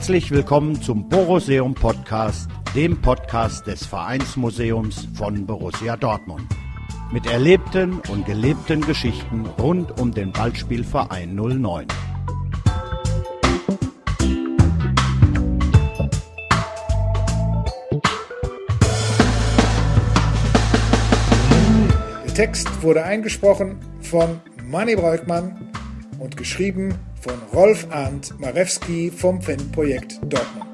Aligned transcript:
Herzlich 0.00 0.30
willkommen 0.30 0.80
zum 0.80 1.10
Boruseum 1.10 1.74
Podcast, 1.74 2.48
dem 2.74 3.02
Podcast 3.02 3.66
des 3.66 3.84
Vereinsmuseums 3.84 5.06
von 5.12 5.44
Borussia 5.44 5.94
Dortmund. 5.94 6.46
Mit 7.12 7.26
erlebten 7.26 8.00
und 8.08 8.24
gelebten 8.24 8.80
Geschichten 8.80 9.44
rund 9.58 10.00
um 10.00 10.10
den 10.10 10.32
Ballspielverein 10.32 11.34
09. 11.34 11.86
Der 22.24 22.34
Text 22.34 22.82
wurde 22.82 23.04
eingesprochen 23.04 23.76
von 24.00 24.40
Manny 24.64 24.96
Breukmann 24.96 25.70
und 26.18 26.38
geschrieben 26.38 26.94
von 27.20 27.34
Rolf 27.52 27.86
Arndt 27.90 28.38
Marewski 28.38 29.10
vom 29.10 29.40
Fanprojekt 29.40 30.20
Dortmund. 30.22 30.69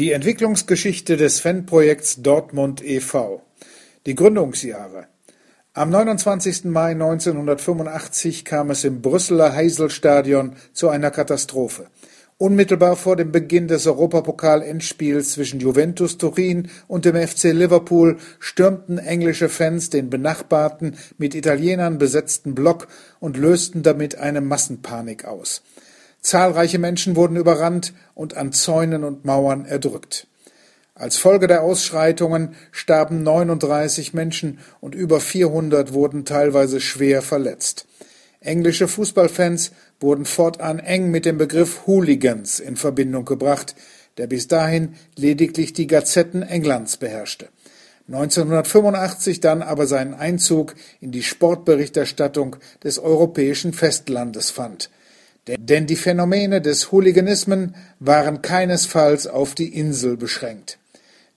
Die 0.00 0.12
Entwicklungsgeschichte 0.12 1.18
des 1.18 1.40
Fanprojekts 1.40 2.22
Dortmund 2.22 2.82
e.V. 2.82 3.42
Die 4.06 4.14
Gründungsjahre 4.14 5.08
Am 5.74 5.90
29. 5.90 6.64
Mai 6.64 6.92
1985 6.92 8.46
kam 8.46 8.70
es 8.70 8.84
im 8.84 9.02
Brüsseler 9.02 9.52
Heiselstadion 9.52 10.56
zu 10.72 10.88
einer 10.88 11.10
Katastrophe. 11.10 11.88
Unmittelbar 12.38 12.96
vor 12.96 13.16
dem 13.16 13.30
Beginn 13.30 13.68
des 13.68 13.86
Europapokal-Endspiels 13.86 15.32
zwischen 15.32 15.60
Juventus 15.60 16.16
Turin 16.16 16.70
und 16.88 17.04
dem 17.04 17.14
FC 17.16 17.52
Liverpool 17.52 18.16
stürmten 18.38 18.96
englische 18.96 19.50
Fans 19.50 19.90
den 19.90 20.08
benachbarten, 20.08 20.96
mit 21.18 21.34
Italienern 21.34 21.98
besetzten 21.98 22.54
Block 22.54 22.88
und 23.18 23.36
lösten 23.36 23.82
damit 23.82 24.16
eine 24.16 24.40
Massenpanik 24.40 25.26
aus. 25.26 25.60
Zahlreiche 26.20 26.78
Menschen 26.78 27.16
wurden 27.16 27.36
überrannt 27.36 27.94
und 28.14 28.36
an 28.36 28.52
Zäunen 28.52 29.04
und 29.04 29.24
Mauern 29.24 29.64
erdrückt. 29.64 30.26
Als 30.94 31.16
Folge 31.16 31.46
der 31.46 31.62
Ausschreitungen 31.62 32.54
starben 32.72 33.22
39 33.22 34.12
Menschen 34.12 34.58
und 34.80 34.94
über 34.94 35.18
400 35.18 35.94
wurden 35.94 36.26
teilweise 36.26 36.80
schwer 36.80 37.22
verletzt. 37.22 37.86
Englische 38.40 38.86
Fußballfans 38.86 39.72
wurden 39.98 40.26
fortan 40.26 40.78
eng 40.78 41.10
mit 41.10 41.24
dem 41.24 41.38
Begriff 41.38 41.86
Hooligans 41.86 42.60
in 42.60 42.76
Verbindung 42.76 43.24
gebracht, 43.24 43.74
der 44.18 44.26
bis 44.26 44.46
dahin 44.46 44.94
lediglich 45.16 45.72
die 45.72 45.86
Gazetten 45.86 46.42
Englands 46.42 46.98
beherrschte. 46.98 47.48
1985 48.08 49.40
dann 49.40 49.62
aber 49.62 49.86
seinen 49.86 50.14
Einzug 50.14 50.74
in 51.00 51.12
die 51.12 51.22
Sportberichterstattung 51.22 52.56
des 52.82 52.98
europäischen 52.98 53.72
Festlandes 53.72 54.50
fand. 54.50 54.90
Denn 55.46 55.86
die 55.86 55.96
Phänomene 55.96 56.60
des 56.60 56.92
Hooliganismen 56.92 57.74
waren 57.98 58.42
keinesfalls 58.42 59.26
auf 59.26 59.54
die 59.54 59.74
Insel 59.74 60.16
beschränkt. 60.16 60.78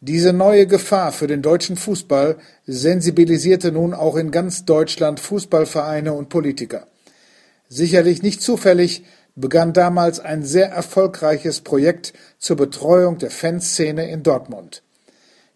Diese 0.01 0.33
neue 0.33 0.67
Gefahr 0.67 1.13
für 1.13 1.27
den 1.27 1.41
deutschen 1.41 1.77
Fußball 1.77 2.35
sensibilisierte 2.67 3.71
nun 3.71 3.93
auch 3.93 4.17
in 4.17 4.31
ganz 4.31 4.65
Deutschland 4.65 5.21
Fußballvereine 5.21 6.11
und 6.11 6.27
Politiker. 6.27 6.87
Sicherlich 7.69 8.21
nicht 8.21 8.41
zufällig 8.41 9.05
begann 9.35 9.73
damals 9.73 10.19
ein 10.19 10.43
sehr 10.43 10.69
erfolgreiches 10.69 11.61
Projekt 11.61 12.13
zur 12.37 12.57
Betreuung 12.57 13.17
der 13.17 13.31
Fanszene 13.31 14.09
in 14.11 14.23
Dortmund. 14.23 14.83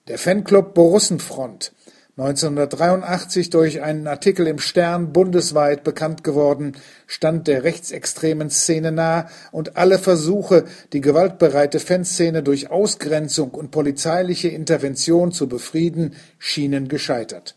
Der 0.07 0.17
Fanclub 0.17 0.73
Borussenfront 0.73 1.73
1983 2.17 3.51
durch 3.51 3.83
einen 3.83 4.07
Artikel 4.07 4.47
im 4.47 4.57
Stern 4.57 5.13
bundesweit 5.13 5.83
bekannt 5.83 6.23
geworden, 6.23 6.75
stand 7.05 7.47
der 7.47 7.63
rechtsextremen 7.63 8.49
Szene 8.49 8.91
nah 8.91 9.29
und 9.51 9.77
alle 9.77 9.99
Versuche, 9.99 10.65
die 10.93 11.01
gewaltbereite 11.01 11.79
Fanszene 11.79 12.41
durch 12.41 12.71
Ausgrenzung 12.71 13.51
und 13.51 13.69
polizeiliche 13.69 14.47
Intervention 14.47 15.31
zu 15.31 15.47
befrieden, 15.47 16.15
schienen 16.39 16.87
gescheitert. 16.87 17.55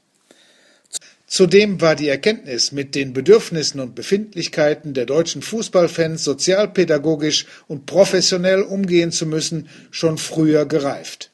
Zudem 1.26 1.80
war 1.80 1.96
die 1.96 2.08
Erkenntnis, 2.08 2.70
mit 2.70 2.94
den 2.94 3.14
Bedürfnissen 3.14 3.80
und 3.80 3.94
Befindlichkeiten 3.94 4.92
der 4.92 5.06
deutschen 5.06 5.40
Fußballfans 5.40 6.22
sozialpädagogisch 6.22 7.46
und 7.66 7.86
professionell 7.86 8.60
umgehen 8.60 9.10
zu 9.10 9.24
müssen, 9.24 9.70
schon 9.90 10.18
früher 10.18 10.66
gereift. 10.66 11.29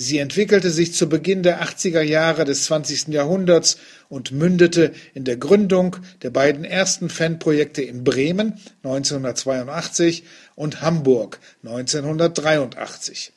Sie 0.00 0.18
entwickelte 0.18 0.70
sich 0.70 0.94
zu 0.94 1.08
Beginn 1.08 1.42
der 1.42 1.60
80er 1.60 2.02
Jahre 2.02 2.44
des 2.44 2.66
20. 2.66 3.08
Jahrhunderts 3.08 3.78
und 4.08 4.30
mündete 4.30 4.92
in 5.12 5.24
der 5.24 5.36
Gründung 5.36 5.96
der 6.22 6.30
beiden 6.30 6.64
ersten 6.64 7.10
Fanprojekte 7.10 7.82
in 7.82 8.04
Bremen 8.04 8.60
1982 8.84 10.22
und 10.54 10.82
Hamburg 10.82 11.40
1983. 11.64 13.32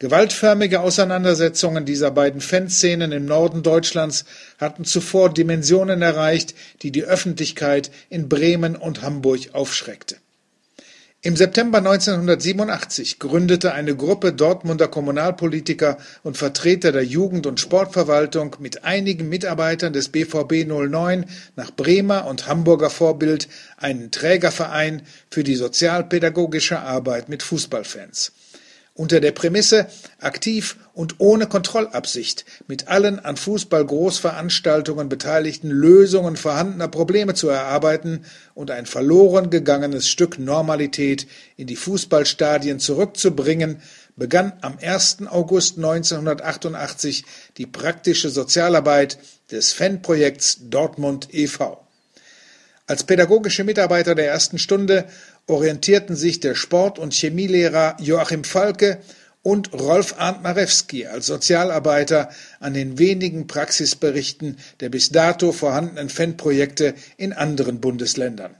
Gewaltförmige 0.00 0.80
Auseinandersetzungen 0.80 1.84
dieser 1.84 2.10
beiden 2.10 2.40
Fanszenen 2.40 3.12
im 3.12 3.24
Norden 3.24 3.62
Deutschlands 3.62 4.24
hatten 4.58 4.84
zuvor 4.84 5.32
Dimensionen 5.32 6.02
erreicht, 6.02 6.56
die 6.82 6.90
die 6.90 7.04
Öffentlichkeit 7.04 7.92
in 8.10 8.28
Bremen 8.28 8.74
und 8.74 9.02
Hamburg 9.02 9.50
aufschreckte. 9.52 10.16
Im 11.24 11.36
September 11.36 11.78
1987 11.78 13.20
gründete 13.20 13.72
eine 13.74 13.94
Gruppe 13.94 14.32
Dortmunder 14.32 14.88
Kommunalpolitiker 14.88 15.98
und 16.24 16.36
Vertreter 16.36 16.90
der 16.90 17.04
Jugend- 17.04 17.46
und 17.46 17.60
Sportverwaltung 17.60 18.56
mit 18.58 18.82
einigen 18.82 19.28
Mitarbeitern 19.28 19.92
des 19.92 20.08
BVB 20.08 20.66
09 20.66 21.26
nach 21.54 21.70
Bremer 21.70 22.26
und 22.26 22.48
Hamburger 22.48 22.90
Vorbild 22.90 23.48
einen 23.76 24.10
Trägerverein 24.10 25.02
für 25.30 25.44
die 25.44 25.54
sozialpädagogische 25.54 26.80
Arbeit 26.80 27.28
mit 27.28 27.44
Fußballfans 27.44 28.32
unter 28.94 29.20
der 29.20 29.32
Prämisse, 29.32 29.86
aktiv 30.18 30.76
und 30.92 31.14
ohne 31.18 31.46
Kontrollabsicht 31.46 32.44
mit 32.68 32.88
allen 32.88 33.18
an 33.18 33.36
Fußball-Großveranstaltungen 33.36 35.08
beteiligten 35.08 35.70
Lösungen 35.70 36.36
vorhandener 36.36 36.88
Probleme 36.88 37.32
zu 37.32 37.48
erarbeiten 37.48 38.26
und 38.54 38.70
ein 38.70 38.84
verloren 38.84 39.48
gegangenes 39.48 40.08
Stück 40.08 40.38
Normalität 40.38 41.26
in 41.56 41.66
die 41.66 41.76
Fußballstadien 41.76 42.80
zurückzubringen, 42.80 43.80
begann 44.16 44.52
am 44.60 44.76
1. 44.78 45.18
August 45.28 45.78
1988 45.78 47.24
die 47.56 47.66
praktische 47.66 48.28
Sozialarbeit 48.28 49.18
des 49.50 49.72
Fanprojekts 49.72 50.68
Dortmund 50.68 51.28
e.V. 51.32 51.82
Als 52.86 53.04
pädagogische 53.04 53.64
Mitarbeiter 53.64 54.14
der 54.14 54.26
ersten 54.26 54.58
Stunde 54.58 55.06
orientierten 55.46 56.16
sich 56.16 56.40
der 56.40 56.54
Sport- 56.54 56.98
und 56.98 57.12
Chemielehrer 57.12 57.96
Joachim 58.00 58.44
Falke 58.44 59.00
und 59.42 59.72
Rolf 59.72 60.14
Arndt 60.18 60.42
Marewski 60.42 61.06
als 61.06 61.26
Sozialarbeiter 61.26 62.30
an 62.60 62.74
den 62.74 62.98
wenigen 62.98 63.46
Praxisberichten 63.46 64.56
der 64.80 64.88
bis 64.88 65.10
dato 65.10 65.52
vorhandenen 65.52 66.08
Fanprojekte 66.08 66.94
in 67.16 67.32
anderen 67.32 67.80
Bundesländern. 67.80 68.54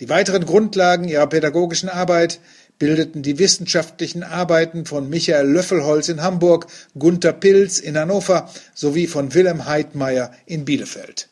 Die 0.00 0.08
weiteren 0.08 0.44
Grundlagen 0.44 1.08
ihrer 1.08 1.26
pädagogischen 1.26 1.88
Arbeit 1.88 2.40
bildeten 2.78 3.22
die 3.22 3.38
wissenschaftlichen 3.38 4.22
Arbeiten 4.22 4.86
von 4.86 5.08
Michael 5.08 5.46
Löffelholz 5.46 6.08
in 6.08 6.22
Hamburg, 6.22 6.66
Gunther 6.98 7.32
Pilz 7.32 7.78
in 7.78 7.96
Hannover 7.96 8.50
sowie 8.74 9.06
von 9.06 9.34
Wilhelm 9.34 9.66
Heidmeier 9.66 10.32
in 10.46 10.64
Bielefeld. 10.64 11.28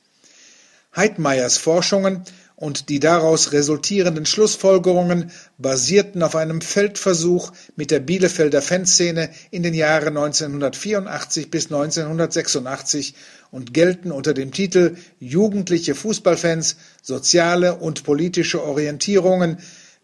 Heidmeiers 0.94 1.56
Forschungen 1.56 2.22
und 2.60 2.90
die 2.90 3.00
daraus 3.00 3.52
resultierenden 3.52 4.26
Schlussfolgerungen 4.26 5.32
basierten 5.56 6.22
auf 6.22 6.36
einem 6.36 6.60
Feldversuch 6.60 7.52
mit 7.74 7.90
der 7.90 8.00
Bielefelder 8.00 8.60
Fanszene 8.60 9.30
in 9.50 9.62
den 9.62 9.72
Jahren 9.72 10.18
1984 10.18 11.50
bis 11.50 11.66
1986 11.66 13.14
und 13.50 13.72
gelten 13.72 14.12
unter 14.12 14.34
dem 14.34 14.52
Titel 14.52 14.96
Jugendliche 15.18 15.94
Fußballfans, 15.94 16.76
soziale 17.02 17.76
und 17.76 18.04
politische 18.04 18.62
Orientierungen, 18.62 19.56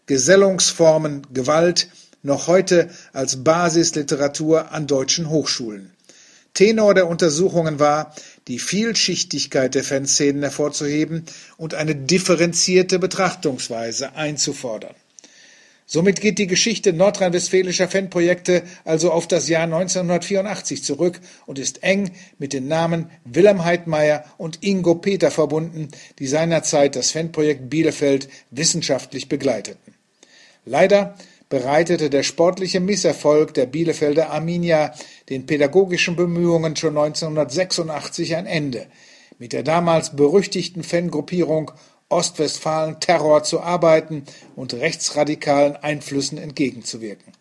Gesellungsformen, 0.07 1.27
Gewalt 1.31 1.89
noch 2.23 2.47
heute 2.47 2.89
als 3.13 3.43
Basisliteratur 3.43 4.71
an 4.71 4.87
deutschen 4.87 5.29
Hochschulen. 5.29 5.91
Tenor 6.57 6.95
der 6.95 7.07
Untersuchungen 7.07 7.77
war, 7.77 8.15
die 8.47 8.57
Vielschichtigkeit 8.57 9.75
der 9.75 9.83
Fanszenen 9.83 10.41
hervorzuheben 10.41 11.23
und 11.55 11.75
eine 11.75 11.93
differenzierte 11.93 12.97
Betrachtungsweise 12.97 14.15
einzufordern. 14.15 14.95
Somit 15.85 16.19
geht 16.19 16.39
die 16.39 16.47
Geschichte 16.47 16.93
nordrhein-westfälischer 16.93 17.87
Fanprojekte 17.87 18.63
also 18.85 19.11
auf 19.11 19.27
das 19.27 19.47
Jahr 19.47 19.65
1984 19.65 20.83
zurück 20.83 21.21
und 21.45 21.59
ist 21.59 21.83
eng 21.83 22.09
mit 22.39 22.53
den 22.53 22.67
Namen 22.67 23.11
Wilhelm 23.23 23.63
Heidmeier 23.63 24.25
und 24.39 24.63
Ingo 24.63 24.95
Peter 24.95 25.29
verbunden, 25.29 25.89
die 26.17 26.27
seinerzeit 26.27 26.95
das 26.95 27.11
Fanprojekt 27.11 27.69
Bielefeld 27.69 28.29
wissenschaftlich 28.49 29.29
begleiteten. 29.29 29.93
Leider 30.65 31.15
bereitete 31.49 32.09
der 32.09 32.23
sportliche 32.23 32.79
Misserfolg 32.79 33.53
der 33.53 33.65
Bielefelder 33.65 34.31
Arminia 34.31 34.93
den 35.29 35.45
pädagogischen 35.45 36.15
Bemühungen 36.15 36.75
schon 36.75 36.97
1986 36.97 38.35
ein 38.35 38.45
Ende. 38.45 38.87
Mit 39.39 39.53
der 39.53 39.63
damals 39.63 40.15
berüchtigten 40.15 40.83
Fangruppierung 40.83 41.71
Ostwestfalen-Terror 42.09 43.43
zu 43.43 43.61
arbeiten 43.61 44.23
und 44.55 44.73
rechtsradikalen 44.73 45.75
Einflüssen 45.75 46.37
entgegenzuwirken. 46.37 47.33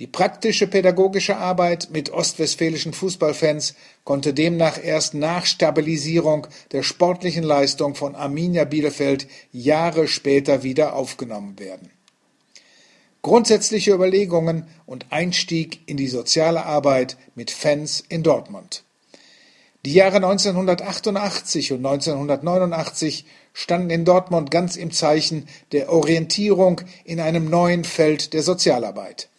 Die 0.00 0.06
praktische 0.08 0.66
pädagogische 0.66 1.36
Arbeit 1.36 1.90
mit 1.92 2.10
ostwestfälischen 2.10 2.92
Fußballfans 2.92 3.74
konnte 4.02 4.34
demnach 4.34 4.82
erst 4.82 5.14
nach 5.14 5.46
Stabilisierung 5.46 6.48
der 6.72 6.82
sportlichen 6.82 7.44
Leistung 7.44 7.94
von 7.94 8.16
Arminia 8.16 8.64
Bielefeld 8.64 9.28
Jahre 9.52 10.08
später 10.08 10.64
wieder 10.64 10.96
aufgenommen 10.96 11.60
werden. 11.60 11.90
Grundsätzliche 13.24 13.94
Überlegungen 13.94 14.66
und 14.84 15.06
Einstieg 15.08 15.80
in 15.86 15.96
die 15.96 16.08
soziale 16.08 16.66
Arbeit 16.66 17.16
mit 17.34 17.50
Fans 17.50 18.04
in 18.06 18.22
Dortmund. 18.22 18.84
Die 19.86 19.94
Jahre 19.94 20.16
1988 20.16 21.72
und 21.72 21.78
1989 21.86 23.24
standen 23.54 23.88
in 23.88 24.04
Dortmund 24.04 24.50
ganz 24.50 24.76
im 24.76 24.90
Zeichen 24.90 25.48
der 25.72 25.90
Orientierung 25.90 26.82
in 27.04 27.18
einem 27.18 27.48
neuen 27.48 27.84
Feld 27.84 28.34
der 28.34 28.42
Sozialarbeit. 28.42 29.30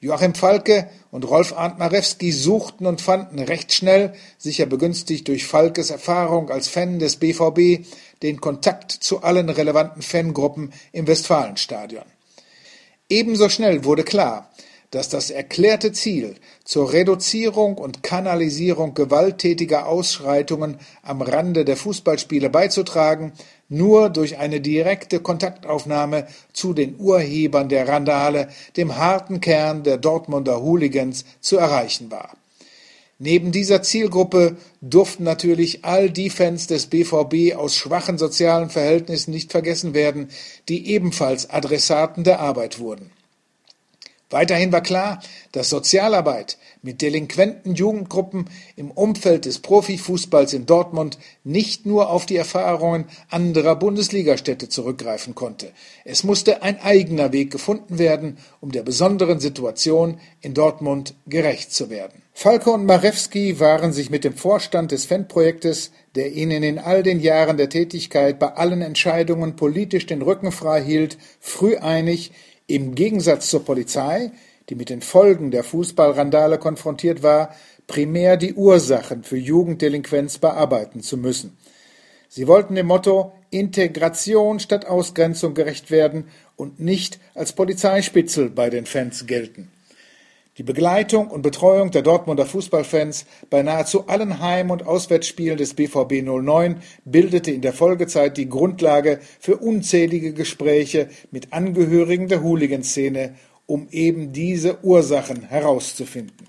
Joachim 0.00 0.34
Falke 0.34 0.90
und 1.12 1.22
Rolf 1.22 1.52
Arndt 1.52 1.78
Marewski 1.78 2.32
suchten 2.32 2.84
und 2.84 3.00
fanden 3.00 3.38
recht 3.38 3.72
schnell, 3.72 4.12
sicher 4.38 4.66
begünstigt 4.66 5.28
durch 5.28 5.46
Falkes 5.46 5.90
Erfahrung 5.90 6.50
als 6.50 6.66
Fan 6.66 6.98
des 6.98 7.14
BVB, 7.18 7.86
den 8.24 8.40
Kontakt 8.40 8.90
zu 8.90 9.22
allen 9.22 9.50
relevanten 9.50 10.02
Fangruppen 10.02 10.72
im 10.90 11.06
Westfalenstadion. 11.06 12.02
Ebenso 13.10 13.48
schnell 13.48 13.84
wurde 13.84 14.04
klar, 14.04 14.48
dass 14.92 15.08
das 15.08 15.30
erklärte 15.30 15.90
Ziel 15.92 16.36
zur 16.64 16.92
Reduzierung 16.92 17.76
und 17.76 18.04
Kanalisierung 18.04 18.94
gewalttätiger 18.94 19.86
Ausschreitungen 19.86 20.78
am 21.02 21.20
Rande 21.20 21.64
der 21.64 21.76
Fußballspiele 21.76 22.50
beizutragen, 22.50 23.32
nur 23.68 24.10
durch 24.10 24.38
eine 24.38 24.60
direkte 24.60 25.18
Kontaktaufnahme 25.18 26.28
zu 26.52 26.72
den 26.72 26.98
Urhebern 26.98 27.68
der 27.68 27.88
Randale, 27.88 28.48
dem 28.76 28.96
harten 28.96 29.40
Kern 29.40 29.82
der 29.82 29.98
Dortmunder 29.98 30.62
Hooligans, 30.62 31.24
zu 31.40 31.56
erreichen 31.56 32.10
war. 32.10 32.36
Neben 33.22 33.52
dieser 33.52 33.82
Zielgruppe 33.82 34.56
durften 34.80 35.24
natürlich 35.24 35.84
all 35.84 36.08
die 36.08 36.30
Fans 36.30 36.66
des 36.68 36.86
BVB 36.86 37.54
aus 37.54 37.76
schwachen 37.76 38.16
sozialen 38.16 38.70
Verhältnissen 38.70 39.30
nicht 39.30 39.52
vergessen 39.52 39.92
werden, 39.92 40.28
die 40.70 40.88
ebenfalls 40.88 41.50
Adressaten 41.50 42.24
der 42.24 42.40
Arbeit 42.40 42.78
wurden. 42.78 43.10
Weiterhin 44.30 44.70
war 44.70 44.80
klar, 44.80 45.20
dass 45.50 45.70
Sozialarbeit 45.70 46.56
mit 46.82 47.02
delinquenten 47.02 47.74
Jugendgruppen 47.74 48.48
im 48.76 48.92
Umfeld 48.92 49.44
des 49.44 49.58
Profifußballs 49.58 50.52
in 50.52 50.66
Dortmund 50.66 51.18
nicht 51.42 51.84
nur 51.84 52.10
auf 52.10 52.26
die 52.26 52.36
Erfahrungen 52.36 53.06
anderer 53.28 53.74
Bundesligastädte 53.74 54.68
zurückgreifen 54.68 55.34
konnte. 55.34 55.72
Es 56.04 56.22
musste 56.22 56.62
ein 56.62 56.80
eigener 56.80 57.32
Weg 57.32 57.50
gefunden 57.50 57.98
werden, 57.98 58.38
um 58.60 58.70
der 58.70 58.84
besonderen 58.84 59.40
Situation 59.40 60.20
in 60.40 60.54
Dortmund 60.54 61.14
gerecht 61.26 61.72
zu 61.72 61.90
werden. 61.90 62.22
Falke 62.32 62.70
und 62.70 62.86
Marewski 62.86 63.58
waren 63.58 63.92
sich 63.92 64.08
mit 64.08 64.24
dem 64.24 64.34
Vorstand 64.34 64.92
des 64.92 65.04
Fanprojektes, 65.04 65.90
der 66.14 66.32
ihnen 66.32 66.62
in 66.62 66.78
all 66.78 67.02
den 67.02 67.20
Jahren 67.20 67.56
der 67.56 67.68
Tätigkeit 67.68 68.38
bei 68.38 68.54
allen 68.54 68.80
Entscheidungen 68.80 69.56
politisch 69.56 70.06
den 70.06 70.22
Rücken 70.22 70.50
frei 70.50 70.82
hielt, 70.82 71.18
früh 71.40 71.76
einig, 71.76 72.32
im 72.74 72.94
Gegensatz 72.94 73.50
zur 73.50 73.64
Polizei, 73.64 74.30
die 74.68 74.74
mit 74.74 74.90
den 74.90 75.02
Folgen 75.02 75.50
der 75.50 75.64
Fußballrandale 75.64 76.58
konfrontiert 76.58 77.22
war, 77.22 77.54
primär 77.86 78.36
die 78.36 78.54
Ursachen 78.54 79.24
für 79.24 79.36
Jugenddelinquenz 79.36 80.38
bearbeiten 80.38 81.02
zu 81.02 81.16
müssen. 81.16 81.56
Sie 82.28 82.46
wollten 82.46 82.76
dem 82.76 82.86
Motto 82.86 83.32
Integration 83.50 84.60
statt 84.60 84.86
Ausgrenzung 84.86 85.54
gerecht 85.54 85.90
werden 85.90 86.28
und 86.54 86.78
nicht 86.78 87.18
als 87.34 87.52
Polizeispitzel 87.52 88.50
bei 88.50 88.70
den 88.70 88.86
Fans 88.86 89.26
gelten. 89.26 89.72
Die 90.60 90.64
Begleitung 90.64 91.28
und 91.28 91.40
Betreuung 91.40 91.90
der 91.90 92.02
Dortmunder 92.02 92.44
Fußballfans 92.44 93.24
bei 93.48 93.62
nahezu 93.62 94.08
allen 94.08 94.40
Heim- 94.40 94.70
und 94.70 94.84
Auswärtsspielen 94.84 95.56
des 95.56 95.72
BVB 95.72 96.22
09 96.22 96.82
bildete 97.06 97.50
in 97.50 97.62
der 97.62 97.72
Folgezeit 97.72 98.36
die 98.36 98.50
Grundlage 98.50 99.20
für 99.38 99.56
unzählige 99.56 100.34
Gespräche 100.34 101.08
mit 101.30 101.54
Angehörigen 101.54 102.28
der 102.28 102.42
Hooligan-Szene, 102.42 103.36
um 103.64 103.88
eben 103.90 104.34
diese 104.34 104.84
Ursachen 104.84 105.44
herauszufinden. 105.44 106.46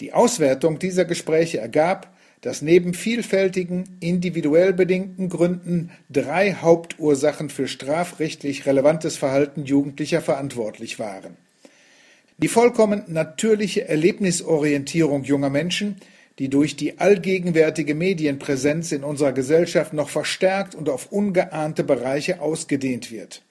Die 0.00 0.12
Auswertung 0.12 0.80
dieser 0.80 1.04
Gespräche 1.04 1.58
ergab, 1.58 2.12
dass 2.40 2.62
neben 2.62 2.94
vielfältigen, 2.94 3.96
individuell 4.00 4.72
bedingten 4.72 5.28
Gründen 5.28 5.92
drei 6.10 6.54
Hauptursachen 6.54 7.48
für 7.48 7.68
strafrechtlich 7.68 8.66
relevantes 8.66 9.16
Verhalten 9.16 9.66
Jugendlicher 9.66 10.20
verantwortlich 10.20 10.98
waren. 10.98 11.43
Die 12.38 12.48
vollkommen 12.48 13.04
natürliche 13.06 13.88
Erlebnisorientierung 13.88 15.22
junger 15.22 15.50
Menschen, 15.50 15.96
die 16.40 16.48
durch 16.48 16.74
die 16.74 16.98
allgegenwärtige 16.98 17.94
Medienpräsenz 17.94 18.90
in 18.90 19.04
unserer 19.04 19.32
Gesellschaft 19.32 19.92
noch 19.92 20.08
verstärkt 20.08 20.74
und 20.74 20.88
auf 20.88 21.12
ungeahnte 21.12 21.84
Bereiche 21.84 22.40
ausgedehnt 22.40 23.12
wird. 23.12 23.42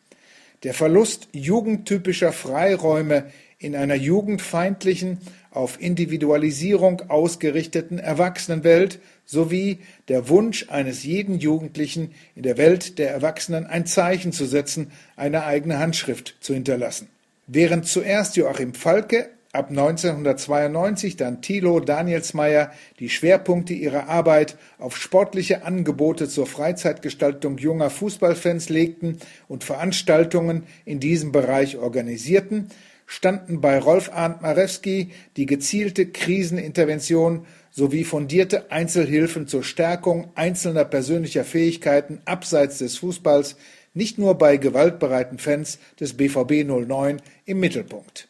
Der 0.64 0.74
Verlust 0.74 1.30
jugendtypischer 1.32 2.34
Freiräume 2.34 3.28
in 3.58 3.76
einer 3.76 3.96
jugendfeindlichen, 3.96 5.20
auf 5.50 5.80
Individualisierung 5.80 7.10
ausgerichteten 7.10 8.00
Erwachsenenwelt 8.00 9.00
sowie 9.26 9.80
der 10.10 10.28
Wunsch 10.28 10.70
eines 10.70 11.04
jeden 11.04 11.40
Jugendlichen 11.40 12.14
in 12.36 12.44
der 12.44 12.58
Welt 12.58 12.98
der 12.98 13.12
Erwachsenen 13.12 13.66
ein 13.66 13.86
Zeichen 13.86 14.34
zu 14.34 14.46
setzen, 14.46 14.92
eine 15.16 15.46
eigene 15.46 15.80
Handschrift 15.80 16.36
zu 16.42 16.54
hinterlassen. 16.54 17.08
Während 17.48 17.86
zuerst 17.88 18.38
Joachim 18.38 18.74
Falke, 18.74 19.30
ab 19.52 19.70
1992 19.70 21.18
dann 21.18 21.42
Thilo 21.42 21.82
Danielsmeier 21.82 22.72
die 23.00 23.10
Schwerpunkte 23.10 23.74
ihrer 23.74 24.08
Arbeit 24.08 24.58
auf 24.80 24.96
sportliche 24.96 25.66
Angebote 25.66 26.30
zur 26.30 26.48
Freizeitgestaltung 26.48 27.58
junger 27.58 27.90
Fußballfans 27.90 28.70
legten 28.70 29.18
und 29.50 29.66
Veranstaltungen 29.66 30.64
in 30.86 31.02
diesem 31.02 31.34
Bereich 31.34 31.78
organisierten, 31.78 32.70
standen 33.06 33.60
bei 33.60 33.78
Rolf 33.78 34.10
Arndt 34.14 34.42
Marewski 34.42 35.12
die 35.36 35.46
gezielte 35.46 36.06
Krisenintervention 36.06 37.46
sowie 37.72 38.06
fundierte 38.06 38.72
Einzelhilfen 38.72 39.48
zur 39.48 39.64
Stärkung 39.64 40.32
einzelner 40.36 40.86
persönlicher 40.86 41.44
Fähigkeiten 41.44 42.22
abseits 42.24 42.78
des 42.78 42.98
Fußballs 43.00 43.58
nicht 43.94 44.18
nur 44.18 44.38
bei 44.38 44.58
gewaltbereiten 44.58 45.38
Fans 45.38 45.80
des 46.00 46.16
BVB 46.16 46.66
09 46.66 47.22
im 47.46 47.60
Mittelpunkt. 47.60 48.28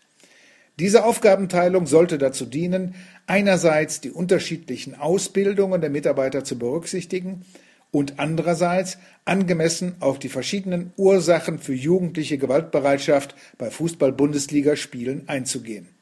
Diese 0.79 1.05
Aufgabenteilung 1.05 1.85
sollte 1.85 2.17
dazu 2.17 2.45
dienen, 2.45 2.95
einerseits 3.27 4.01
die 4.01 4.09
unterschiedlichen 4.09 4.95
Ausbildungen 4.95 5.81
der 5.81 5.91
Mitarbeiter 5.91 6.43
zu 6.43 6.57
berücksichtigen 6.57 7.45
und 7.91 8.17
andererseits 8.17 8.97
angemessen 9.23 9.95
auf 9.99 10.17
die 10.17 10.29
verschiedenen 10.29 10.91
Ursachen 10.97 11.59
für 11.59 11.75
jugendliche 11.75 12.39
Gewaltbereitschaft 12.39 13.35
bei 13.59 13.69
Fußball-Bundesligaspielen 13.69 15.29
einzugehen. 15.29 15.92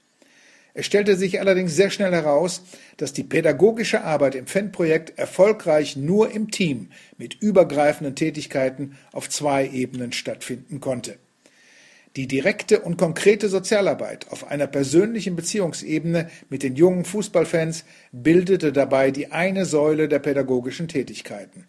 Es 0.73 0.85
stellte 0.85 1.15
sich 1.15 1.39
allerdings 1.39 1.75
sehr 1.75 1.89
schnell 1.89 2.13
heraus, 2.13 2.63
dass 2.97 3.13
die 3.13 3.23
pädagogische 3.23 4.03
Arbeit 4.03 4.35
im 4.35 4.47
FEN-Projekt 4.47 5.17
erfolgreich 5.19 5.97
nur 5.97 6.31
im 6.31 6.49
Team 6.49 6.89
mit 7.17 7.35
übergreifenden 7.41 8.15
Tätigkeiten 8.15 8.97
auf 9.11 9.29
zwei 9.29 9.67
Ebenen 9.67 10.13
stattfinden 10.13 10.79
konnte. 10.79 11.17
Die 12.17 12.27
direkte 12.27 12.81
und 12.81 12.97
konkrete 12.97 13.47
Sozialarbeit 13.47 14.31
auf 14.31 14.47
einer 14.47 14.67
persönlichen 14.67 15.37
Beziehungsebene 15.37 16.29
mit 16.49 16.61
den 16.61 16.75
jungen 16.75 17.05
Fußballfans 17.05 17.85
bildete 18.11 18.73
dabei 18.73 19.11
die 19.11 19.31
eine 19.31 19.65
Säule 19.65 20.09
der 20.09 20.19
pädagogischen 20.19 20.89
Tätigkeiten. 20.89 21.65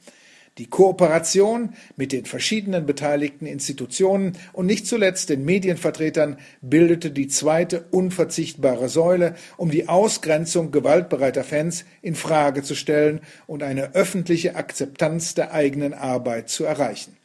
Die 0.59 0.67
Kooperation 0.67 1.71
mit 1.97 2.13
den 2.13 2.27
verschiedenen 2.27 2.85
beteiligten 2.85 3.47
Institutionen 3.47 4.37
und 4.53 4.67
nicht 4.67 4.87
zuletzt 4.87 5.31
den 5.31 5.47
Medienvertretern 5.47 6.37
bildete 6.61 7.11
die 7.11 7.27
zweite 7.29 7.87
unverzichtbare 7.91 8.91
Säule, 8.91 9.35
um 9.57 9.71
die 9.71 9.89
Ausgrenzung 9.89 10.71
gewaltbereiter 10.71 11.43
Fans 11.43 11.87
in 12.03 12.15
Frage 12.15 12.63
zu 12.63 12.75
stellen 12.75 13.23
und 13.47 13.63
eine 13.63 13.95
öffentliche 13.95 14.55
Akzeptanz 14.55 15.35
der 15.35 15.55
eigenen 15.55 15.95
Arbeit 15.95 16.51
zu 16.51 16.65
erreichen. 16.65 17.17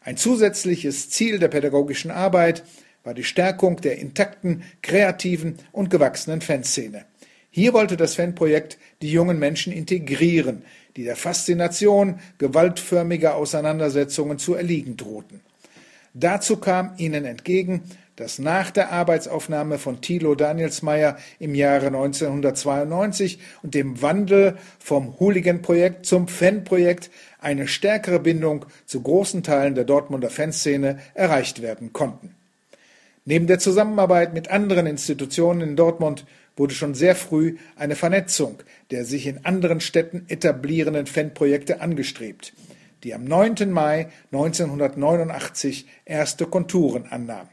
Ein 0.00 0.16
zusätzliches 0.16 1.10
Ziel 1.10 1.40
der 1.40 1.48
pädagogischen 1.48 2.12
Arbeit 2.12 2.62
war 3.02 3.14
die 3.14 3.24
Stärkung 3.24 3.80
der 3.80 3.98
intakten, 3.98 4.62
kreativen 4.80 5.56
und 5.72 5.90
gewachsenen 5.90 6.40
Fanszene. 6.40 7.04
Hier 7.50 7.72
wollte 7.72 7.96
das 7.96 8.16
Fanprojekt 8.16 8.78
die 9.00 9.12
jungen 9.12 9.38
Menschen 9.38 9.72
integrieren, 9.72 10.64
die 10.96 11.04
der 11.04 11.16
Faszination 11.16 12.20
gewaltförmiger 12.38 13.34
Auseinandersetzungen 13.34 14.38
zu 14.38 14.54
erliegen 14.54 14.96
drohten. 14.96 15.40
Dazu 16.14 16.58
kam 16.58 16.92
ihnen 16.96 17.24
entgegen, 17.24 17.82
dass 18.16 18.38
nach 18.38 18.70
der 18.70 18.92
Arbeitsaufnahme 18.92 19.78
von 19.78 20.00
Thilo 20.00 20.36
Danielsmeyer 20.36 21.16
im 21.40 21.56
Jahre 21.56 21.86
1992 21.86 23.40
und 23.62 23.74
dem 23.74 24.00
Wandel 24.00 24.56
vom 24.78 25.18
Hooligan-Projekt 25.18 26.06
zum 26.06 26.28
Fan-Projekt 26.28 27.10
eine 27.40 27.66
stärkere 27.66 28.20
Bindung 28.20 28.66
zu 28.86 29.02
großen 29.02 29.42
Teilen 29.42 29.74
der 29.74 29.84
Dortmunder 29.84 30.30
Fanszene 30.30 31.00
erreicht 31.14 31.60
werden 31.60 31.92
konnten. 31.92 32.36
Neben 33.24 33.46
der 33.46 33.58
Zusammenarbeit 33.58 34.34
mit 34.34 34.48
anderen 34.48 34.86
Institutionen 34.86 35.62
in 35.62 35.76
Dortmund 35.76 36.26
wurde 36.56 36.74
schon 36.74 36.94
sehr 36.94 37.16
früh 37.16 37.56
eine 37.76 37.96
Vernetzung 37.96 38.62
der 38.90 39.04
sich 39.04 39.26
in 39.26 39.44
anderen 39.44 39.80
Städten 39.80 40.26
etablierenden 40.28 41.06
Fanprojekte 41.06 41.80
angestrebt, 41.80 42.52
die 43.02 43.14
am 43.14 43.24
9. 43.24 43.70
Mai 43.70 44.08
1989 44.32 45.86
erste 46.04 46.46
Konturen 46.46 47.06
annahm. 47.06 47.48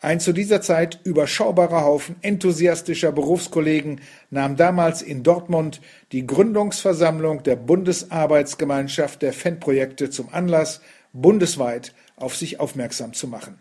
Ein 0.00 0.20
zu 0.20 0.32
dieser 0.32 0.60
Zeit 0.60 1.00
überschaubarer 1.04 1.82
Haufen 1.82 2.16
enthusiastischer 2.20 3.12
Berufskollegen 3.12 4.02
nahm 4.30 4.56
damals 4.56 5.00
in 5.02 5.22
Dortmund 5.22 5.80
die 6.12 6.26
Gründungsversammlung 6.26 7.42
der 7.42 7.56
Bundesarbeitsgemeinschaft 7.56 9.22
der 9.22 9.32
Fanprojekte 9.32 10.10
zum 10.10 10.32
Anlass, 10.32 10.82
bundesweit 11.12 11.94
auf 12.16 12.36
sich 12.36 12.60
aufmerksam 12.60 13.14
zu 13.14 13.26
machen. 13.26 13.58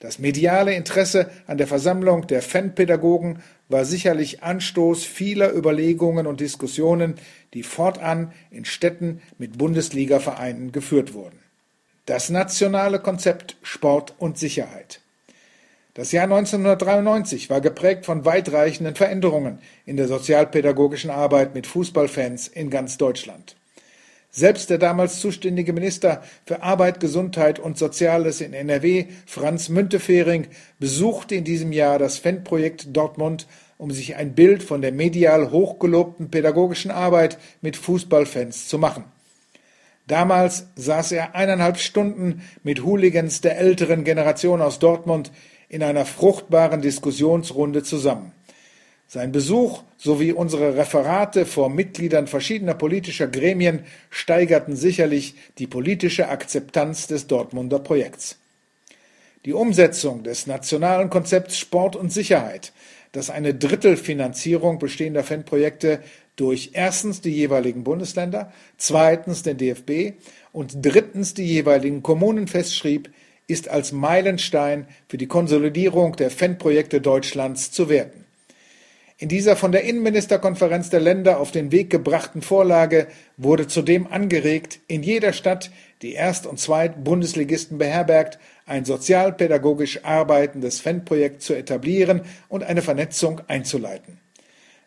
Das 0.00 0.20
mediale 0.20 0.74
Interesse 0.74 1.28
an 1.48 1.58
der 1.58 1.66
Versammlung 1.66 2.28
der 2.28 2.40
Fanpädagogen 2.40 3.42
war 3.68 3.84
sicherlich 3.84 4.44
Anstoß 4.44 5.04
vieler 5.04 5.52
Überlegungen 5.52 6.26
und 6.28 6.40
Diskussionen, 6.40 7.16
die 7.52 7.64
fortan 7.64 8.32
in 8.50 8.64
Städten 8.64 9.20
mit 9.38 9.58
Bundesligavereinen 9.58 10.70
geführt 10.70 11.14
wurden. 11.14 11.40
Das 12.06 12.30
nationale 12.30 13.00
Konzept 13.00 13.56
Sport 13.62 14.14
und 14.18 14.38
Sicherheit. 14.38 15.00
Das 15.94 16.12
Jahr 16.12 16.24
1993 16.24 17.50
war 17.50 17.60
geprägt 17.60 18.06
von 18.06 18.24
weitreichenden 18.24 18.94
Veränderungen 18.94 19.58
in 19.84 19.96
der 19.96 20.06
sozialpädagogischen 20.06 21.10
Arbeit 21.10 21.54
mit 21.56 21.66
Fußballfans 21.66 22.46
in 22.46 22.70
ganz 22.70 22.98
Deutschland. 22.98 23.57
Selbst 24.30 24.68
der 24.68 24.78
damals 24.78 25.20
zuständige 25.20 25.72
Minister 25.72 26.22
für 26.44 26.62
Arbeit, 26.62 27.00
Gesundheit 27.00 27.58
und 27.58 27.78
Soziales 27.78 28.40
in 28.40 28.52
NRW, 28.52 29.06
Franz 29.26 29.68
Müntefering, 29.68 30.48
besuchte 30.78 31.34
in 31.34 31.44
diesem 31.44 31.72
Jahr 31.72 31.98
das 31.98 32.18
Fanprojekt 32.18 32.94
Dortmund, 32.94 33.46
um 33.78 33.90
sich 33.90 34.16
ein 34.16 34.34
Bild 34.34 34.62
von 34.62 34.82
der 34.82 34.92
medial 34.92 35.50
hochgelobten 35.50 36.30
pädagogischen 36.30 36.90
Arbeit 36.90 37.38
mit 37.62 37.76
Fußballfans 37.76 38.68
zu 38.68 38.78
machen. 38.78 39.04
Damals 40.06 40.66
saß 40.76 41.12
er 41.12 41.34
eineinhalb 41.34 41.78
Stunden 41.78 42.42
mit 42.62 42.82
Hooligans 42.82 43.40
der 43.40 43.58
älteren 43.58 44.04
Generation 44.04 44.60
aus 44.60 44.78
Dortmund 44.78 45.30
in 45.68 45.82
einer 45.82 46.06
fruchtbaren 46.06 46.80
Diskussionsrunde 46.80 47.82
zusammen. 47.82 48.32
Sein 49.10 49.32
Besuch 49.32 49.84
sowie 49.96 50.32
unsere 50.32 50.76
Referate 50.76 51.46
vor 51.46 51.70
Mitgliedern 51.70 52.26
verschiedener 52.26 52.74
politischer 52.74 53.26
Gremien 53.26 53.86
steigerten 54.10 54.76
sicherlich 54.76 55.34
die 55.56 55.66
politische 55.66 56.28
Akzeptanz 56.28 57.06
des 57.06 57.26
Dortmunder 57.26 57.78
Projekts. 57.78 58.36
Die 59.46 59.54
Umsetzung 59.54 60.24
des 60.24 60.46
nationalen 60.46 61.08
Konzepts 61.08 61.56
Sport 61.56 61.96
und 61.96 62.12
Sicherheit, 62.12 62.74
das 63.12 63.30
eine 63.30 63.54
Drittelfinanzierung 63.54 64.78
bestehender 64.78 65.24
Fanprojekte 65.24 66.00
durch 66.36 66.72
erstens 66.74 67.22
die 67.22 67.30
jeweiligen 67.30 67.84
Bundesländer, 67.84 68.52
zweitens 68.76 69.42
den 69.42 69.56
DFB 69.56 70.20
und 70.52 70.84
drittens 70.84 71.32
die 71.32 71.46
jeweiligen 71.46 72.02
Kommunen 72.02 72.46
festschrieb, 72.46 73.10
ist 73.46 73.70
als 73.70 73.90
Meilenstein 73.90 74.86
für 75.08 75.16
die 75.16 75.28
Konsolidierung 75.28 76.14
der 76.16 76.30
Fanprojekte 76.30 77.00
Deutschlands 77.00 77.70
zu 77.70 77.88
werten. 77.88 78.27
In 79.20 79.28
dieser 79.28 79.56
von 79.56 79.72
der 79.72 79.82
Innenministerkonferenz 79.82 80.90
der 80.90 81.00
Länder 81.00 81.40
auf 81.40 81.50
den 81.50 81.72
Weg 81.72 81.90
gebrachten 81.90 82.40
Vorlage 82.40 83.08
wurde 83.36 83.66
zudem 83.66 84.06
angeregt, 84.06 84.78
in 84.86 85.02
jeder 85.02 85.32
Stadt, 85.32 85.72
die 86.02 86.12
Erst- 86.12 86.46
und 86.46 86.60
Zweit-Bundesligisten 86.60 87.78
beherbergt, 87.78 88.38
ein 88.64 88.84
sozialpädagogisch 88.84 90.04
arbeitendes 90.04 90.80
Fanprojekt 90.80 91.42
zu 91.42 91.54
etablieren 91.54 92.20
und 92.48 92.62
eine 92.62 92.80
Vernetzung 92.80 93.40
einzuleiten. 93.48 94.20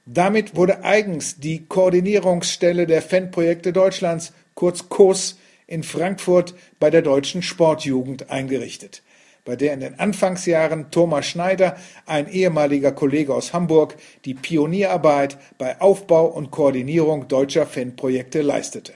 Damit 0.05 0.55
wurde 0.55 0.85
eigens 0.85 1.41
die 1.41 1.65
Koordinierungsstelle 1.65 2.87
der 2.87 3.01
Fanprojekte 3.01 3.73
Deutschlands, 3.73 4.31
kurz 4.55 4.87
KOS, 4.87 5.37
in 5.67 5.83
Frankfurt 5.83 6.55
bei 6.79 6.89
der 6.89 7.01
Deutschen 7.01 7.41
Sportjugend 7.41 8.29
eingerichtet, 8.29 9.03
bei 9.43 9.55
der 9.55 9.73
in 9.73 9.79
den 9.79 9.99
Anfangsjahren 9.99 10.91
Thomas 10.91 11.25
Schneider, 11.25 11.77
ein 12.05 12.29
ehemaliger 12.29 12.91
Kollege 12.91 13.33
aus 13.33 13.53
Hamburg, 13.53 13.95
die 14.25 14.33
Pionierarbeit 14.33 15.37
bei 15.57 15.79
Aufbau 15.81 16.27
und 16.27 16.51
Koordinierung 16.51 17.27
deutscher 17.27 17.65
Fanprojekte 17.65 18.41
leistete. 18.41 18.93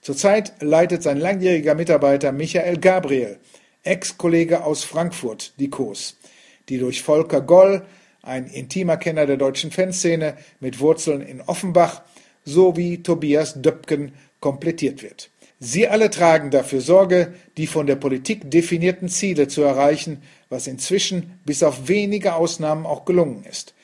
Zurzeit 0.00 0.54
leitet 0.60 1.02
sein 1.02 1.18
langjähriger 1.18 1.74
Mitarbeiter 1.74 2.32
Michael 2.32 2.78
Gabriel, 2.78 3.38
Ex-Kollege 3.82 4.64
aus 4.64 4.84
Frankfurt, 4.84 5.52
die 5.58 5.70
KOS, 5.70 6.16
die 6.68 6.78
durch 6.78 7.02
Volker 7.02 7.40
Goll, 7.40 7.84
ein 8.22 8.46
intimer 8.46 8.96
Kenner 8.96 9.26
der 9.26 9.36
deutschen 9.36 9.70
Fanszene 9.70 10.36
mit 10.60 10.80
Wurzeln 10.80 11.22
in 11.22 11.40
Offenbach, 11.40 12.02
sowie 12.44 13.02
Tobias 13.02 13.60
Döpken 13.60 14.12
komplettiert 14.40 15.02
wird. 15.02 15.30
Sie 15.60 15.88
alle 15.88 16.10
tragen 16.10 16.50
dafür 16.50 16.80
Sorge, 16.80 17.34
die 17.56 17.66
von 17.66 17.86
der 17.86 17.96
Politik 17.96 18.50
definierten 18.50 19.08
Ziele 19.08 19.48
zu 19.48 19.62
erreichen, 19.62 20.22
was 20.48 20.68
inzwischen 20.68 21.40
bis 21.44 21.62
auf 21.62 21.88
wenige 21.88 22.34
Ausnahmen 22.34 22.86
auch 22.86 23.04
gelungen 23.04 23.44
ist. 23.44 23.74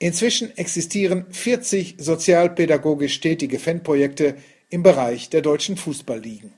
Inzwischen 0.00 0.56
existieren 0.56 1.26
40 1.30 1.96
sozialpädagogisch 1.98 3.20
tätige 3.20 3.58
Fanprojekte 3.58 4.34
im 4.70 4.82
Bereich 4.82 5.30
der 5.30 5.42
deutschen 5.42 5.76
Fußballligen. 5.76 6.52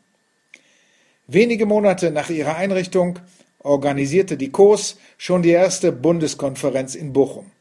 Wenige 1.27 1.67
Monate 1.67 2.11
nach 2.11 2.31
ihrer 2.31 2.57
Einrichtung 2.57 3.19
organisierte 3.59 4.37
die 4.37 4.51
KOS 4.51 4.99
schon 5.19 5.43
die 5.43 5.51
erste 5.51 5.93
Bundeskonferenz 5.93 6.95
in 6.95 7.13
Bochum. 7.13 7.52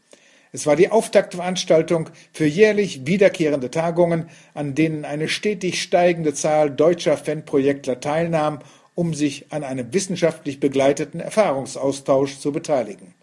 Es 0.53 0.65
war 0.65 0.75
die 0.75 0.91
Auftaktveranstaltung 0.91 2.09
für 2.33 2.45
jährlich 2.45 3.05
wiederkehrende 3.05 3.71
Tagungen, 3.71 4.29
an 4.53 4.75
denen 4.75 5.05
eine 5.05 5.29
stetig 5.29 5.81
steigende 5.81 6.33
Zahl 6.33 6.69
deutscher 6.69 7.15
Fanprojektler 7.15 8.01
teilnahm, 8.01 8.59
um 8.93 9.13
sich 9.13 9.45
an 9.53 9.63
einem 9.63 9.93
wissenschaftlich 9.93 10.59
begleiteten 10.59 11.21
Erfahrungsaustausch 11.21 12.39
zu 12.39 12.51
beteiligen. 12.51 13.13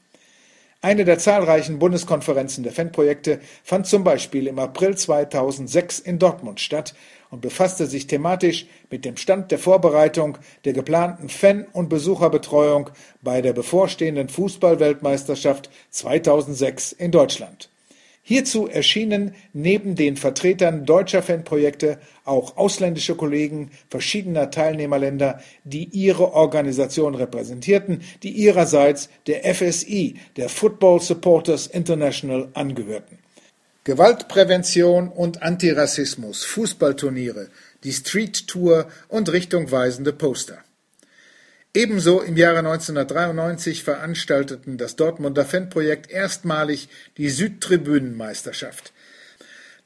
Eine 0.80 1.04
der 1.04 1.18
zahlreichen 1.18 1.78
Bundeskonferenzen 1.80 2.62
der 2.62 2.73
Fanprojekte 2.73 3.40
fand 3.64 3.87
zum 3.87 4.04
Beispiel 4.04 4.47
im 4.47 4.58
April 4.58 4.97
2006 4.97 5.99
in 5.99 6.18
Dortmund 6.18 6.61
statt 6.61 6.94
und 7.30 7.40
befasste 7.40 7.87
sich 7.87 8.06
thematisch 8.06 8.66
mit 8.90 9.04
dem 9.04 9.16
Stand 9.16 9.50
der 9.50 9.58
Vorbereitung 9.58 10.38
der 10.64 10.73
geplanten 10.73 11.28
Fan- 11.28 11.66
und 11.73 11.88
Besucherbetreuung 11.88 12.90
bei 13.23 13.42
der 13.42 13.52
bevorstehenden 13.52 14.28
Fußballweltmeisterschaft 14.28 15.70
2006 15.90 16.92
in 16.92 17.11
Deutschland. 17.11 17.70
Hierzu 18.28 18.68
erschienen 18.68 19.35
neben 19.54 19.94
den 19.94 20.18
Vertretern 20.18 20.85
deutscher 20.85 21.23
Fanprojekte 21.23 21.99
auch 22.26 22.58
ausländische 22.58 23.14
Kollegen 23.14 23.70
verschiedener 23.88 24.50
Teilnehmerländer, 24.50 25.40
die 25.64 25.85
ihre 25.85 26.35
Organisation 26.35 27.14
repräsentierten, 27.14 28.02
die 28.23 28.32
ihrerseits 28.32 29.08
der 29.26 29.54
FSI, 29.54 30.16
der 30.37 30.50
Football 30.50 31.00
Supporters 31.00 31.68
International, 31.68 32.49
angehörten. 32.52 33.18
Gewaltprävention 33.88 35.09
und 35.09 35.42
Antirassismus, 35.42 36.45
Fußballturniere, 36.45 37.49
die 37.85 37.95
Street 37.95 38.47
Tour 38.47 38.87
und 39.09 39.33
richtungweisende 39.33 40.12
Poster. 40.12 40.59
Ebenso 41.73 42.21
im 42.21 42.37
Jahre 42.37 42.59
1993 42.59 43.85
veranstalteten 43.85 44.76
das 44.76 44.97
Dortmunder 44.97 45.47
Fanprojekt 45.47 46.11
erstmalig 46.11 46.90
die 47.16 47.30
Südtribünenmeisterschaft. 47.30 48.92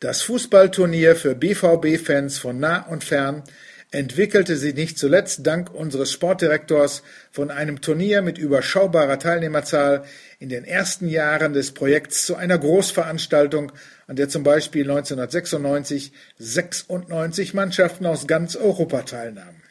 Das 0.00 0.22
Fußballturnier 0.22 1.14
für 1.14 1.36
BVB-Fans 1.36 2.38
von 2.38 2.58
nah 2.58 2.84
und 2.88 3.04
fern 3.04 3.44
entwickelte 3.92 4.56
sich 4.56 4.74
nicht 4.74 4.98
zuletzt 4.98 5.46
dank 5.46 5.72
unseres 5.72 6.10
Sportdirektors 6.10 7.04
von 7.30 7.52
einem 7.52 7.80
Turnier 7.82 8.22
mit 8.22 8.38
überschaubarer 8.38 9.20
Teilnehmerzahl 9.20 10.04
in 10.42 10.48
den 10.48 10.64
ersten 10.64 11.08
Jahren 11.08 11.52
des 11.52 11.70
Projekts 11.70 12.26
zu 12.26 12.34
einer 12.34 12.58
Großveranstaltung, 12.58 13.70
an 14.08 14.16
der 14.16 14.28
zum 14.28 14.42
Beispiel 14.42 14.82
1996 14.82 16.12
96 16.36 17.54
Mannschaften 17.54 18.06
aus 18.06 18.26
ganz 18.26 18.56
Europa 18.56 19.02
teilnahmen. 19.02 19.62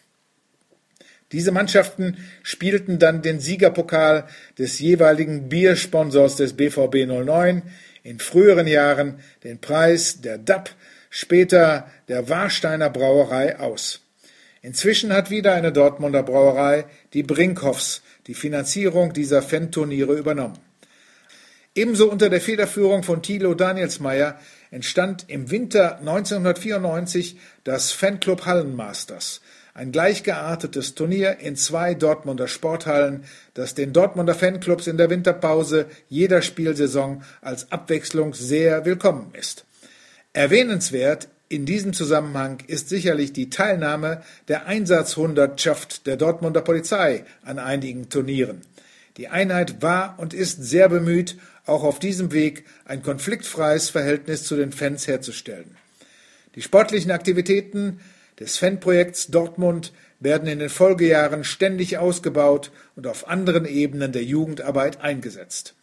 Diese 1.34 1.52
Mannschaften 1.52 2.20
spielten 2.42 3.00
dann 3.00 3.22
den 3.22 3.42
Siegerpokal 3.42 4.28
des 4.58 4.80
jeweiligen 4.80 5.50
Biersponsors 5.50 6.38
des 6.38 6.54
BVB 6.54 7.06
09, 7.06 7.64
in 8.04 8.20
früheren 8.20 8.68
Jahren 8.68 9.20
den 9.44 9.60
Preis 9.60 10.22
der 10.22 10.38
DAP, 10.38 10.70
später 11.10 11.92
der 12.08 12.30
Warsteiner 12.30 12.90
Brauerei 12.90 13.60
aus. 13.60 14.00
Inzwischen 14.62 15.12
hat 15.12 15.32
wieder 15.32 15.54
eine 15.54 15.74
Dortmunder 15.74 16.24
Brauerei, 16.24 16.86
die 17.14 17.24
Brinkhoffs, 17.24 18.04
die 18.28 18.34
Finanzierung 18.34 19.14
dieser 19.14 19.42
Fan-Turniere 19.42 20.14
übernommen. 20.14 20.58
Ebenso 21.74 22.12
unter 22.12 22.30
der 22.30 22.42
Federführung 22.42 23.04
von 23.04 23.22
Thilo 23.22 23.54
Danielsmeier 23.54 24.38
entstand 24.72 25.26
im 25.30 25.52
Winter 25.52 26.00
1994 26.00 27.38
das 27.64 27.92
Fanclub 27.92 28.46
Hallenmasters, 28.46 29.40
ein 29.74 29.94
gleichgeartetes 29.94 30.96
Turnier 30.96 31.40
in 31.40 31.56
zwei 31.56 31.94
Dortmunder 31.94 32.50
Sporthallen, 32.50 33.24
das 33.54 33.74
den 33.74 33.94
Dortmunder 33.94 34.36
Fanclubs 34.36 34.88
in 34.88 34.98
der 34.98 35.10
Winterpause 35.10 35.86
jeder 36.10 36.42
Spielsaison 36.42 37.24
als 37.42 37.72
Abwechslung 37.72 38.34
sehr 38.34 38.84
willkommen 38.84 39.34
ist. 39.34 39.64
Erwähnenswert 40.34 41.30
in 41.52 41.66
diesem 41.66 41.92
Zusammenhang 41.92 42.60
ist 42.68 42.88
sicherlich 42.88 43.34
die 43.34 43.50
Teilnahme 43.50 44.24
der 44.48 44.68
Einsatzhundertschaft 44.68 46.08
der 46.08 46.16
Dortmunder 46.16 46.62
Polizei 46.62 47.26
an 47.44 47.60
einigen 47.60 48.08
Turnieren. 48.08 48.62
Die 49.18 49.28
Einheit 49.28 49.82
war 49.82 50.16
und 50.18 50.34
ist 50.34 50.64
sehr 50.64 50.88
bemüht, 50.88 51.38
auch 51.66 51.84
auf 51.84 52.00
diesem 52.00 52.32
Weg 52.32 52.64
ein 52.86 53.04
konfliktfreies 53.04 53.90
Verhältnis 53.90 54.46
zu 54.46 54.56
den 54.56 54.72
Fans 54.72 55.08
herzustellen. 55.08 55.76
Die 56.56 56.62
sportlichen 56.62 57.12
Aktivitäten 57.12 58.00
des 58.40 58.58
Fanprojekts 58.58 59.28
Dortmund 59.28 59.92
werden 60.22 60.48
in 60.48 60.60
den 60.60 60.70
Folgejahren 60.70 61.44
ständig 61.44 61.98
ausgebaut 61.98 62.72
und 62.96 63.08
auf 63.08 63.28
anderen 63.28 63.66
Ebenen 63.66 64.14
der 64.14 64.24
Jugendarbeit 64.24 65.02
eingesetzt. 65.02 65.76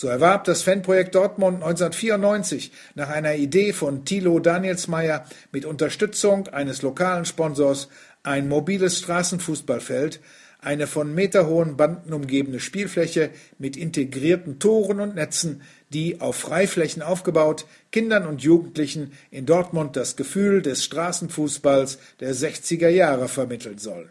So 0.00 0.08
erwarb 0.08 0.44
das 0.44 0.62
Fanprojekt 0.62 1.14
Dortmund 1.14 1.56
1994 1.56 2.72
nach 2.94 3.10
einer 3.10 3.34
Idee 3.34 3.74
von 3.74 4.06
Thilo 4.06 4.38
Danielsmeier 4.38 5.26
mit 5.52 5.66
Unterstützung 5.66 6.48
eines 6.48 6.80
lokalen 6.80 7.26
Sponsors 7.26 7.88
ein 8.22 8.48
mobiles 8.48 8.98
Straßenfußballfeld, 9.00 10.20
eine 10.58 10.86
von 10.86 11.14
meterhohen 11.14 11.76
Banden 11.76 12.14
umgebene 12.14 12.60
Spielfläche 12.60 13.28
mit 13.58 13.76
integrierten 13.76 14.58
Toren 14.58 15.00
und 15.00 15.16
Netzen, 15.16 15.60
die 15.90 16.22
auf 16.22 16.36
Freiflächen 16.36 17.02
aufgebaut 17.02 17.66
Kindern 17.92 18.26
und 18.26 18.42
Jugendlichen 18.42 19.12
in 19.30 19.44
Dortmund 19.44 19.96
das 19.96 20.16
Gefühl 20.16 20.62
des 20.62 20.82
Straßenfußballs 20.82 21.98
der 22.20 22.34
60er 22.34 22.88
Jahre 22.88 23.28
vermitteln 23.28 23.76
soll. 23.76 24.08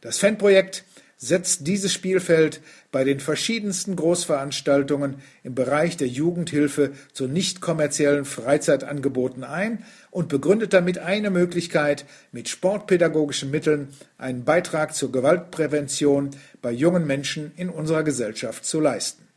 Das 0.00 0.16
Fanprojekt 0.16 0.84
setzt 1.22 1.66
dieses 1.66 1.92
Spielfeld 1.92 2.62
bei 2.90 3.04
den 3.04 3.20
verschiedensten 3.20 3.94
Großveranstaltungen 3.94 5.16
im 5.44 5.54
Bereich 5.54 5.98
der 5.98 6.08
Jugendhilfe 6.08 6.92
zu 7.12 7.28
nicht 7.28 7.60
kommerziellen 7.60 8.24
Freizeitangeboten 8.24 9.44
ein 9.44 9.84
und 10.10 10.28
begründet 10.28 10.72
damit 10.72 10.98
eine 10.98 11.28
Möglichkeit, 11.30 12.06
mit 12.32 12.48
sportpädagogischen 12.48 13.50
Mitteln 13.50 13.88
einen 14.16 14.44
Beitrag 14.44 14.94
zur 14.94 15.12
Gewaltprävention 15.12 16.30
bei 16.62 16.72
jungen 16.72 17.06
Menschen 17.06 17.52
in 17.56 17.68
unserer 17.68 18.02
Gesellschaft 18.02 18.64
zu 18.64 18.80
leisten. 18.80 19.29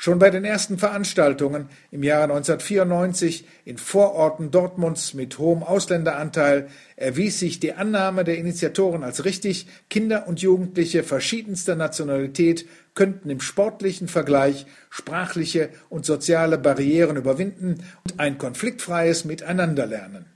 Schon 0.00 0.20
bei 0.20 0.30
den 0.30 0.44
ersten 0.44 0.78
Veranstaltungen 0.78 1.68
im 1.90 2.04
Jahre 2.04 2.32
1994 2.32 3.44
in 3.64 3.78
Vororten 3.78 4.52
Dortmunds 4.52 5.12
mit 5.12 5.38
hohem 5.38 5.64
Ausländeranteil 5.64 6.68
erwies 6.94 7.40
sich 7.40 7.58
die 7.58 7.72
Annahme 7.72 8.22
der 8.22 8.38
Initiatoren 8.38 9.02
als 9.02 9.24
richtig, 9.24 9.66
Kinder 9.90 10.28
und 10.28 10.40
Jugendliche 10.40 11.02
verschiedenster 11.02 11.74
Nationalität 11.74 12.68
könnten 12.94 13.28
im 13.28 13.40
sportlichen 13.40 14.06
Vergleich 14.06 14.66
sprachliche 14.88 15.70
und 15.88 16.06
soziale 16.06 16.58
Barrieren 16.58 17.16
überwinden 17.16 17.82
und 18.04 18.20
ein 18.20 18.38
konfliktfreies 18.38 19.24
Miteinander 19.24 19.86
lernen. 19.86 20.26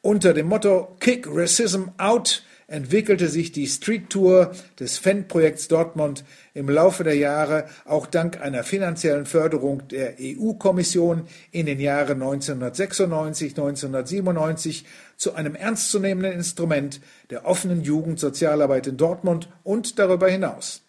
Unter 0.00 0.32
dem 0.32 0.46
Motto 0.46 0.96
Kick 1.00 1.26
Racism 1.28 1.88
Out 1.98 2.42
entwickelte 2.66 3.28
sich 3.28 3.52
die 3.52 3.66
Street 3.66 4.10
Tour 4.10 4.52
des 4.80 4.98
Fanprojekts 4.98 5.68
Dortmund 5.68 6.24
im 6.54 6.68
Laufe 6.68 7.04
der 7.04 7.16
Jahre 7.16 7.66
auch 7.84 8.06
dank 8.06 8.40
einer 8.40 8.64
finanziellen 8.64 9.26
Förderung 9.26 9.86
der 9.88 10.14
EU-Kommission 10.20 11.26
in 11.50 11.66
den 11.66 11.80
Jahren 11.80 12.22
1996, 12.22 13.50
1997 13.52 14.84
zu 15.16 15.34
einem 15.34 15.54
ernstzunehmenden 15.54 16.32
Instrument 16.32 17.00
der 17.30 17.46
offenen 17.46 17.82
Jugendsozialarbeit 17.82 18.86
in 18.86 18.96
Dortmund 18.96 19.48
und 19.62 19.98
darüber 19.98 20.28
hinaus. 20.28 20.82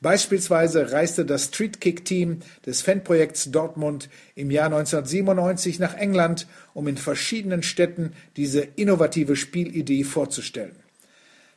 Beispielsweise 0.00 0.92
reiste 0.92 1.24
das 1.24 1.46
Streetkick-Team 1.46 2.38
des 2.64 2.82
Fanprojekts 2.82 3.50
Dortmund 3.50 4.08
im 4.36 4.52
Jahr 4.52 4.66
1997 4.66 5.80
nach 5.80 5.94
England, 5.94 6.46
um 6.72 6.86
in 6.86 6.96
verschiedenen 6.96 7.64
Städten 7.64 8.12
diese 8.36 8.60
innovative 8.60 9.34
Spielidee 9.34 10.04
vorzustellen. 10.04 10.76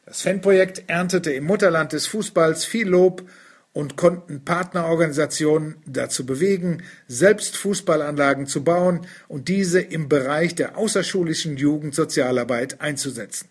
Das 0.06 0.22
Fanprojekt 0.24 0.84
erntete 0.88 1.32
im 1.32 1.46
Mutterland 1.46 1.94
des 1.94 2.08
Fußballs 2.08 2.66
viel 2.66 2.88
Lob 2.88 3.24
und 3.72 3.96
konnten 3.96 4.44
Partnerorganisationen 4.44 5.78
dazu 5.86 6.26
bewegen, 6.26 6.84
selbst 7.08 7.56
Fußballanlagen 7.56 8.48
zu 8.48 8.64
bauen 8.64 9.06
und 9.28 9.48
diese 9.48 9.80
im 9.80 10.10
Bereich 10.10 10.56
der 10.56 10.78
außerschulischen 10.78 11.56
Jugendsozialarbeit 11.56 12.82
einzusetzen. 12.82 13.51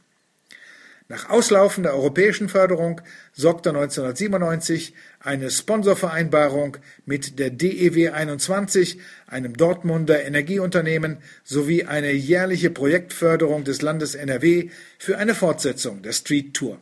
Nach 1.11 1.29
Auslaufen 1.29 1.83
der 1.83 1.94
europäischen 1.94 2.49
Förderung 2.49 3.01
sorgte 3.33 3.70
1997 3.70 4.94
eine 5.18 5.51
Sponsorvereinbarung 5.51 6.77
mit 7.05 7.40
der 7.40 7.51
DEW 7.51 8.12
21, 8.12 9.01
einem 9.27 9.57
Dortmunder 9.57 10.23
Energieunternehmen, 10.23 11.16
sowie 11.42 11.83
eine 11.83 12.12
jährliche 12.12 12.70
Projektförderung 12.70 13.64
des 13.64 13.83
Landes 13.83 14.14
NRW 14.14 14.70
für 15.01 15.18
eine 15.18 15.35
Fortsetzung 15.35 16.01
der 16.03 16.12
Street 16.12 16.55
Tour. 16.55 16.79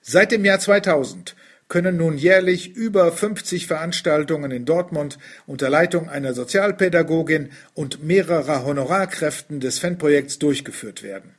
Seit 0.00 0.30
dem 0.30 0.44
Jahr 0.44 0.60
2000 0.60 1.34
können 1.66 1.96
nun 1.96 2.16
jährlich 2.16 2.76
über 2.76 3.10
50 3.10 3.66
Veranstaltungen 3.66 4.52
in 4.52 4.64
Dortmund 4.64 5.18
unter 5.44 5.68
Leitung 5.68 6.08
einer 6.08 6.34
Sozialpädagogin 6.34 7.50
und 7.74 8.04
mehrerer 8.04 8.64
Honorarkräften 8.64 9.58
des 9.58 9.80
Fanprojekts 9.80 10.38
durchgeführt 10.38 11.02
werden. 11.02 11.34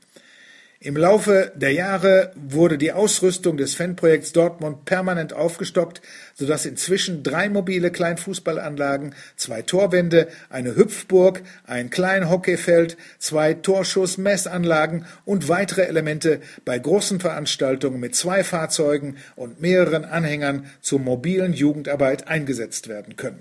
Im 0.86 0.98
Laufe 0.98 1.54
der 1.56 1.72
Jahre 1.72 2.34
wurde 2.36 2.78
die 2.78 2.92
Ausrüstung 2.92 3.56
des 3.56 3.74
Fanprojekts 3.74 4.34
Dortmund 4.34 4.84
permanent 4.84 5.32
aufgestockt, 5.32 6.02
sodass 6.34 6.66
inzwischen 6.66 7.24
drei 7.24 7.48
mobile 7.48 7.90
Kleinfußballanlagen, 7.90 9.16
zwei 9.38 9.62
Torwände, 9.62 10.28
eine 10.50 10.76
Hüpfburg, 10.76 11.42
ein 11.66 11.90
Kleinhockeyfeld, 11.90 12.98
zwei 13.18 13.54
Torschussmessanlagen 13.54 15.06
und 15.24 15.48
weitere 15.48 15.84
Elemente 15.84 16.42
bei 16.66 16.78
großen 16.80 17.22
Veranstaltungen 17.22 18.02
mit 18.02 18.14
zwei 18.14 18.44
Fahrzeugen 18.44 19.16
und 19.38 19.62
mehreren 19.62 20.04
Anhängern 20.04 20.66
zur 20.82 21.00
mobilen 21.00 21.54
Jugendarbeit 21.54 22.28
eingesetzt 22.28 22.90
werden 22.90 23.16
können. 23.16 23.40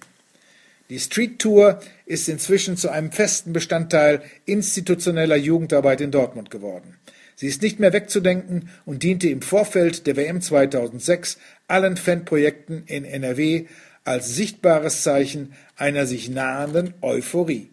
Die 0.91 1.01
Street 1.01 1.41
Tour 1.41 1.81
ist 2.07 2.29
inzwischen 2.29 2.77
zu 2.77 2.91
einem 2.91 3.11
festen 3.11 3.53
Bestandteil 3.53 4.23
institutioneller 4.45 5.35
Jugendarbeit 5.35 6.01
in 6.01 6.13
Dortmund 6.13 6.49
geworden. 6.49 6.99
Sie 7.37 7.49
ist 7.49 7.63
nicht 7.63 7.81
mehr 7.81 7.93
wegzudenken 7.93 8.71
und 8.85 9.03
diente 9.03 9.29
im 9.29 9.43
Vorfeld 9.43 10.07
der 10.07 10.17
WM 10.17 10.41
2006 10.41 11.39
allen 11.67 11.97
Fanprojekten 11.97 12.85
in 12.87 13.05
NRW 13.05 13.67
als 14.05 14.35
sichtbares 14.35 15.03
Zeichen 15.03 15.53
einer 15.77 16.07
sich 16.07 16.29
nahenden 16.29 16.95
Euphorie. 17.03 17.71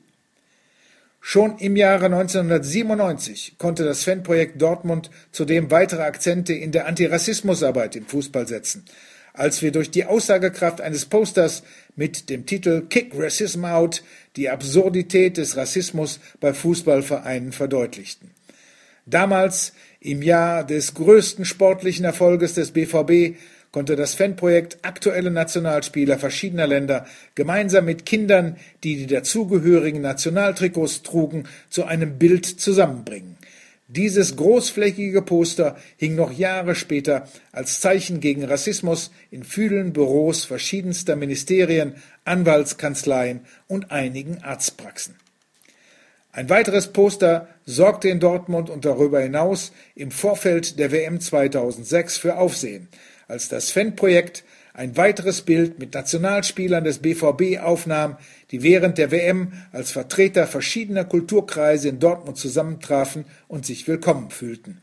Schon 1.22 1.58
im 1.58 1.76
Jahre 1.76 2.06
1997 2.06 3.56
konnte 3.58 3.84
das 3.84 4.04
Fanprojekt 4.04 4.62
Dortmund 4.62 5.10
zudem 5.32 5.70
weitere 5.70 6.04
Akzente 6.04 6.54
in 6.54 6.72
der 6.72 6.88
Antirassismusarbeit 6.88 7.96
im 7.96 8.06
Fußball 8.06 8.48
setzen, 8.48 8.86
als 9.34 9.62
wir 9.62 9.72
durch 9.72 9.92
die 9.92 10.06
Aussagekraft 10.06 10.82
eines 10.82 11.06
Posters 11.06 11.64
mit 11.96 12.30
dem 12.30 12.46
Titel 12.46 12.84
Kick 12.88 13.12
Racism 13.16 13.66
Out 13.66 14.02
die 14.38 14.50
Absurdität 14.50 15.38
des 15.38 15.58
Rassismus 15.58 16.20
bei 16.40 16.54
Fußballvereinen 16.54 17.52
verdeutlichten. 17.52 18.32
Damals, 19.10 19.74
im 20.00 20.22
Jahr 20.22 20.64
des 20.64 20.94
größten 20.94 21.44
sportlichen 21.46 22.06
Erfolges 22.06 22.54
des 22.54 22.72
BVB, 22.72 23.38
konnte 23.72 23.96
das 23.96 24.16
Fanprojekt 24.16 24.80
aktuelle 24.84 25.32
Nationalspieler 25.32 26.18
verschiedener 26.18 26.68
Länder 26.68 27.06
gemeinsam 27.36 27.86
mit 27.86 28.06
Kindern, 28.06 28.58
die 28.84 28.98
die 28.98 29.08
dazugehörigen 29.08 30.02
Nationaltrikots 30.02 31.04
trugen, 31.04 31.46
zu 31.70 31.86
einem 31.86 32.18
Bild 32.18 32.46
zusammenbringen. 32.46 33.38
Dieses 33.88 34.36
großflächige 34.36 35.24
Poster 35.24 35.76
hing 35.98 36.16
noch 36.16 36.32
Jahre 36.32 36.76
später 36.76 37.28
als 37.52 37.82
Zeichen 37.82 38.20
gegen 38.20 38.44
Rassismus 38.44 39.12
in 39.32 39.44
vielen 39.44 39.94
Büros 39.94 40.46
verschiedenster 40.46 41.16
Ministerien, 41.16 41.96
Anwaltskanzleien 42.24 43.42
und 43.68 43.92
einigen 43.92 44.44
Arztpraxen. 44.44 45.16
Ein 46.32 46.48
weiteres 46.50 46.90
Poster 46.94 47.48
sorgte 47.66 48.08
in 48.08 48.20
Dortmund 48.20 48.70
und 48.70 48.86
darüber 48.86 49.20
hinaus 49.20 49.72
im 49.96 50.12
Vorfeld 50.12 50.78
der 50.78 50.92
WM 50.92 51.20
2006 51.20 52.18
für 52.18 52.38
Aufsehen, 52.38 52.88
als 53.28 53.50
das 53.50 53.72
Fanprojekt 53.72 54.44
ein 54.76 54.96
weiteres 54.96 55.42
Bild 55.42 55.80
mit 55.80 55.96
Nationalspielern 55.96 56.84
des 56.84 57.00
BVB 57.00 57.60
aufnahm, 57.62 58.18
die 58.52 58.62
während 58.62 59.00
der 59.00 59.10
WM 59.10 59.54
als 59.72 59.92
Vertreter 59.92 60.46
verschiedener 60.46 61.04
Kulturkreise 61.04 61.90
in 61.90 62.00
Dortmund 62.00 62.38
zusammentrafen 62.38 63.26
und 63.48 63.66
sich 63.66 63.88
willkommen 63.88 64.30
fühlten. 64.30 64.78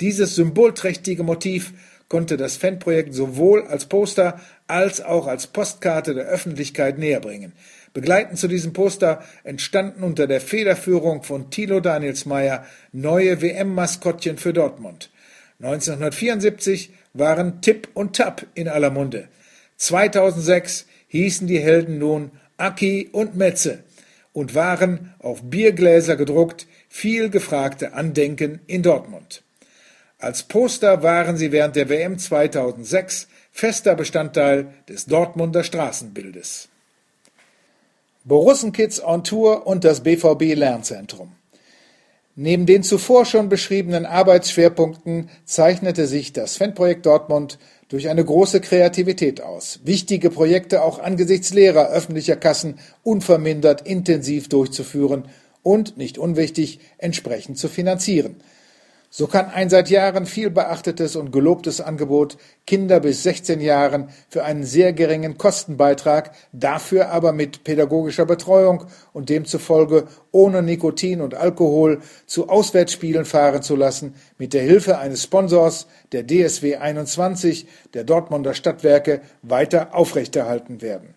Dieses 0.00 0.36
symbolträchtige 0.36 1.22
Motiv 1.22 1.74
konnte 2.08 2.38
das 2.38 2.56
Fanprojekt 2.56 3.12
sowohl 3.12 3.66
als 3.66 3.84
Poster 3.84 4.40
als 4.66 5.02
auch 5.02 5.26
als 5.26 5.46
Postkarte 5.48 6.14
der 6.14 6.24
Öffentlichkeit 6.24 6.98
näherbringen. 6.98 7.52
Begleitend 7.98 8.38
zu 8.38 8.46
diesem 8.46 8.74
Poster 8.74 9.24
entstanden 9.42 10.04
unter 10.04 10.28
der 10.28 10.40
Federführung 10.40 11.24
von 11.24 11.50
Thilo 11.50 11.80
Danielsmeyer 11.80 12.64
neue 12.92 13.42
WM-Maskottchen 13.42 14.38
für 14.38 14.52
Dortmund. 14.52 15.10
1974 15.58 16.92
waren 17.12 17.60
Tipp 17.60 17.88
und 17.94 18.14
Tapp 18.14 18.46
in 18.54 18.68
aller 18.68 18.90
Munde. 18.90 19.26
2006 19.78 20.86
hießen 21.08 21.48
die 21.48 21.58
Helden 21.58 21.98
nun 21.98 22.30
Aki 22.56 23.08
und 23.10 23.34
Metze 23.34 23.82
und 24.32 24.54
waren 24.54 25.12
auf 25.18 25.42
Biergläser 25.42 26.14
gedruckt 26.14 26.68
viel 26.88 27.30
gefragte 27.30 27.94
Andenken 27.94 28.60
in 28.68 28.84
Dortmund. 28.84 29.42
Als 30.18 30.44
Poster 30.44 31.02
waren 31.02 31.36
sie 31.36 31.50
während 31.50 31.74
der 31.74 31.88
WM 31.88 32.16
2006 32.16 33.26
fester 33.50 33.96
Bestandteil 33.96 34.72
des 34.88 35.06
Dortmunder 35.06 35.64
Straßenbildes. 35.64 36.67
Borussenkids 38.28 39.02
on 39.02 39.24
Tour 39.24 39.66
und 39.66 39.84
das 39.84 40.02
BVB 40.02 40.54
Lernzentrum. 40.54 41.32
Neben 42.36 42.66
den 42.66 42.82
zuvor 42.82 43.24
schon 43.24 43.48
beschriebenen 43.48 44.04
Arbeitsschwerpunkten 44.04 45.30
zeichnete 45.46 46.06
sich 46.06 46.34
das 46.34 46.58
Fanprojekt 46.58 47.06
Dortmund 47.06 47.58
durch 47.88 48.10
eine 48.10 48.22
große 48.22 48.60
Kreativität 48.60 49.40
aus, 49.40 49.80
wichtige 49.84 50.28
Projekte 50.28 50.82
auch 50.82 50.98
angesichts 50.98 51.54
leerer 51.54 51.88
öffentlicher 51.88 52.36
Kassen 52.36 52.78
unvermindert 53.02 53.88
intensiv 53.88 54.50
durchzuführen 54.50 55.24
und, 55.62 55.96
nicht 55.96 56.18
unwichtig, 56.18 56.80
entsprechend 56.98 57.56
zu 57.56 57.68
finanzieren– 57.68 58.36
so 59.10 59.26
kann 59.26 59.46
ein 59.46 59.70
seit 59.70 59.88
Jahren 59.88 60.26
viel 60.26 60.50
beachtetes 60.50 61.16
und 61.16 61.32
gelobtes 61.32 61.80
Angebot 61.80 62.36
Kinder 62.66 63.00
bis 63.00 63.22
16 63.22 63.60
Jahren 63.60 64.10
für 64.28 64.44
einen 64.44 64.64
sehr 64.64 64.92
geringen 64.92 65.38
Kostenbeitrag, 65.38 66.32
dafür 66.52 67.08
aber 67.08 67.32
mit 67.32 67.64
pädagogischer 67.64 68.26
Betreuung 68.26 68.84
und 69.14 69.30
demzufolge 69.30 70.08
ohne 70.30 70.62
Nikotin 70.62 71.22
und 71.22 71.34
Alkohol 71.34 72.00
zu 72.26 72.50
Auswärtsspielen 72.50 73.24
fahren 73.24 73.62
zu 73.62 73.76
lassen, 73.76 74.14
mit 74.36 74.52
der 74.52 74.62
Hilfe 74.62 74.98
eines 74.98 75.22
Sponsors 75.22 75.86
der 76.12 76.26
DSW 76.26 76.76
21 76.76 77.66
der 77.94 78.04
Dortmunder 78.04 78.52
Stadtwerke 78.52 79.22
weiter 79.40 79.94
aufrechterhalten 79.94 80.82
werden. 80.82 81.14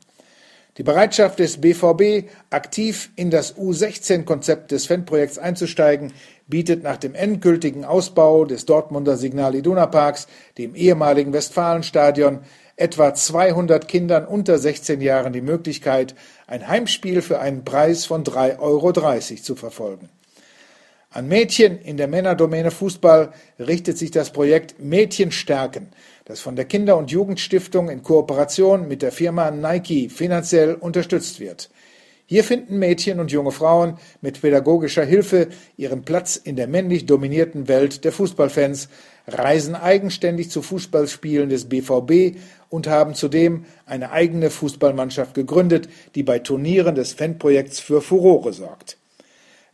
Die 0.77 0.83
Bereitschaft 0.83 1.39
des 1.39 1.59
BVB, 1.59 2.29
aktiv 2.49 3.11
in 3.17 3.29
das 3.29 3.57
U16-Konzept 3.57 4.71
des 4.71 4.85
Fanprojekts 4.85 5.37
einzusteigen, 5.37 6.13
bietet 6.51 6.83
nach 6.83 6.97
dem 6.97 7.15
endgültigen 7.15 7.83
Ausbau 7.83 8.45
des 8.45 8.67
Dortmunder 8.67 9.17
Signal 9.17 9.55
Iduna 9.55 9.87
Parks, 9.87 10.27
dem 10.59 10.75
ehemaligen 10.75 11.33
Westfalenstadion, 11.33 12.41
etwa 12.75 13.15
200 13.15 13.87
Kindern 13.87 14.27
unter 14.27 14.59
16 14.59 15.01
Jahren 15.01 15.33
die 15.33 15.41
Möglichkeit, 15.41 16.13
ein 16.45 16.67
Heimspiel 16.67 17.23
für 17.23 17.39
einen 17.39 17.65
Preis 17.65 18.05
von 18.05 18.23
3,30 18.23 18.59
Euro 18.59 19.19
zu 19.41 19.55
verfolgen. 19.55 20.09
An 21.09 21.27
Mädchen 21.27 21.79
in 21.81 21.97
der 21.97 22.07
Männerdomäne 22.07 22.71
Fußball 22.71 23.33
richtet 23.59 23.97
sich 23.97 24.11
das 24.11 24.31
Projekt 24.31 24.79
Mädchen 24.79 25.31
stärken, 25.31 25.89
das 26.25 26.39
von 26.39 26.55
der 26.55 26.65
Kinder- 26.65 26.97
und 26.97 27.11
Jugendstiftung 27.11 27.89
in 27.89 28.01
Kooperation 28.01 28.87
mit 28.87 29.01
der 29.01 29.11
Firma 29.11 29.51
Nike 29.51 30.09
finanziell 30.09 30.75
unterstützt 30.75 31.39
wird. 31.39 31.69
Hier 32.31 32.45
finden 32.45 32.79
Mädchen 32.79 33.19
und 33.19 33.29
junge 33.33 33.51
Frauen 33.51 33.97
mit 34.21 34.39
pädagogischer 34.39 35.03
Hilfe 35.03 35.49
ihren 35.75 36.03
Platz 36.03 36.37
in 36.37 36.55
der 36.55 36.67
männlich 36.67 37.05
dominierten 37.05 37.67
Welt 37.67 38.05
der 38.05 38.13
Fußballfans, 38.13 38.87
reisen 39.27 39.75
eigenständig 39.75 40.49
zu 40.49 40.61
Fußballspielen 40.61 41.49
des 41.49 41.67
BVB 41.67 42.37
und 42.69 42.87
haben 42.87 43.15
zudem 43.15 43.65
eine 43.85 44.13
eigene 44.13 44.49
Fußballmannschaft 44.49 45.33
gegründet, 45.33 45.89
die 46.15 46.23
bei 46.23 46.39
Turnieren 46.39 46.95
des 46.95 47.11
Fanprojekts 47.11 47.81
für 47.81 48.01
Furore 48.01 48.53
sorgt. 48.53 48.95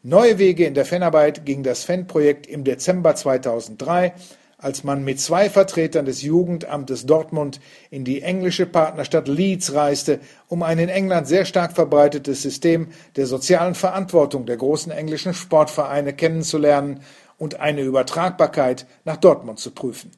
Neue 0.02 0.40
Wege 0.40 0.66
in 0.66 0.74
der 0.74 0.86
Fanarbeit 0.86 1.46
ging 1.46 1.62
das 1.62 1.84
Fanprojekt 1.84 2.48
im 2.48 2.64
Dezember 2.64 3.14
2003 3.14 4.14
als 4.58 4.84
man 4.84 5.04
mit 5.04 5.20
zwei 5.20 5.50
Vertretern 5.50 6.06
des 6.06 6.24
Jugendamtes 6.24 7.06
Dortmund 7.06 7.60
in 7.92 8.04
die 8.04 8.24
englische 8.24 8.66
Partnerstadt 8.66 9.28
Leeds 9.28 9.74
reiste, 9.74 10.20
um 10.48 10.64
ein 10.64 10.80
in 10.80 10.90
England 10.90 11.28
sehr 11.28 11.46
stark 11.46 11.74
verbreitetes 11.74 12.42
System 12.42 12.88
der 13.16 13.28
sozialen 13.28 13.76
Verantwortung 13.76 14.48
der 14.48 14.58
großen 14.58 14.92
englischen 14.92 15.36
Sportvereine 15.36 16.14
kennenzulernen 16.14 17.02
und 17.38 17.60
eine 17.60 17.82
Übertragbarkeit 17.82 18.88
nach 19.06 19.18
Dortmund 19.18 19.60
zu 19.60 19.72
prüfen. 19.72 20.12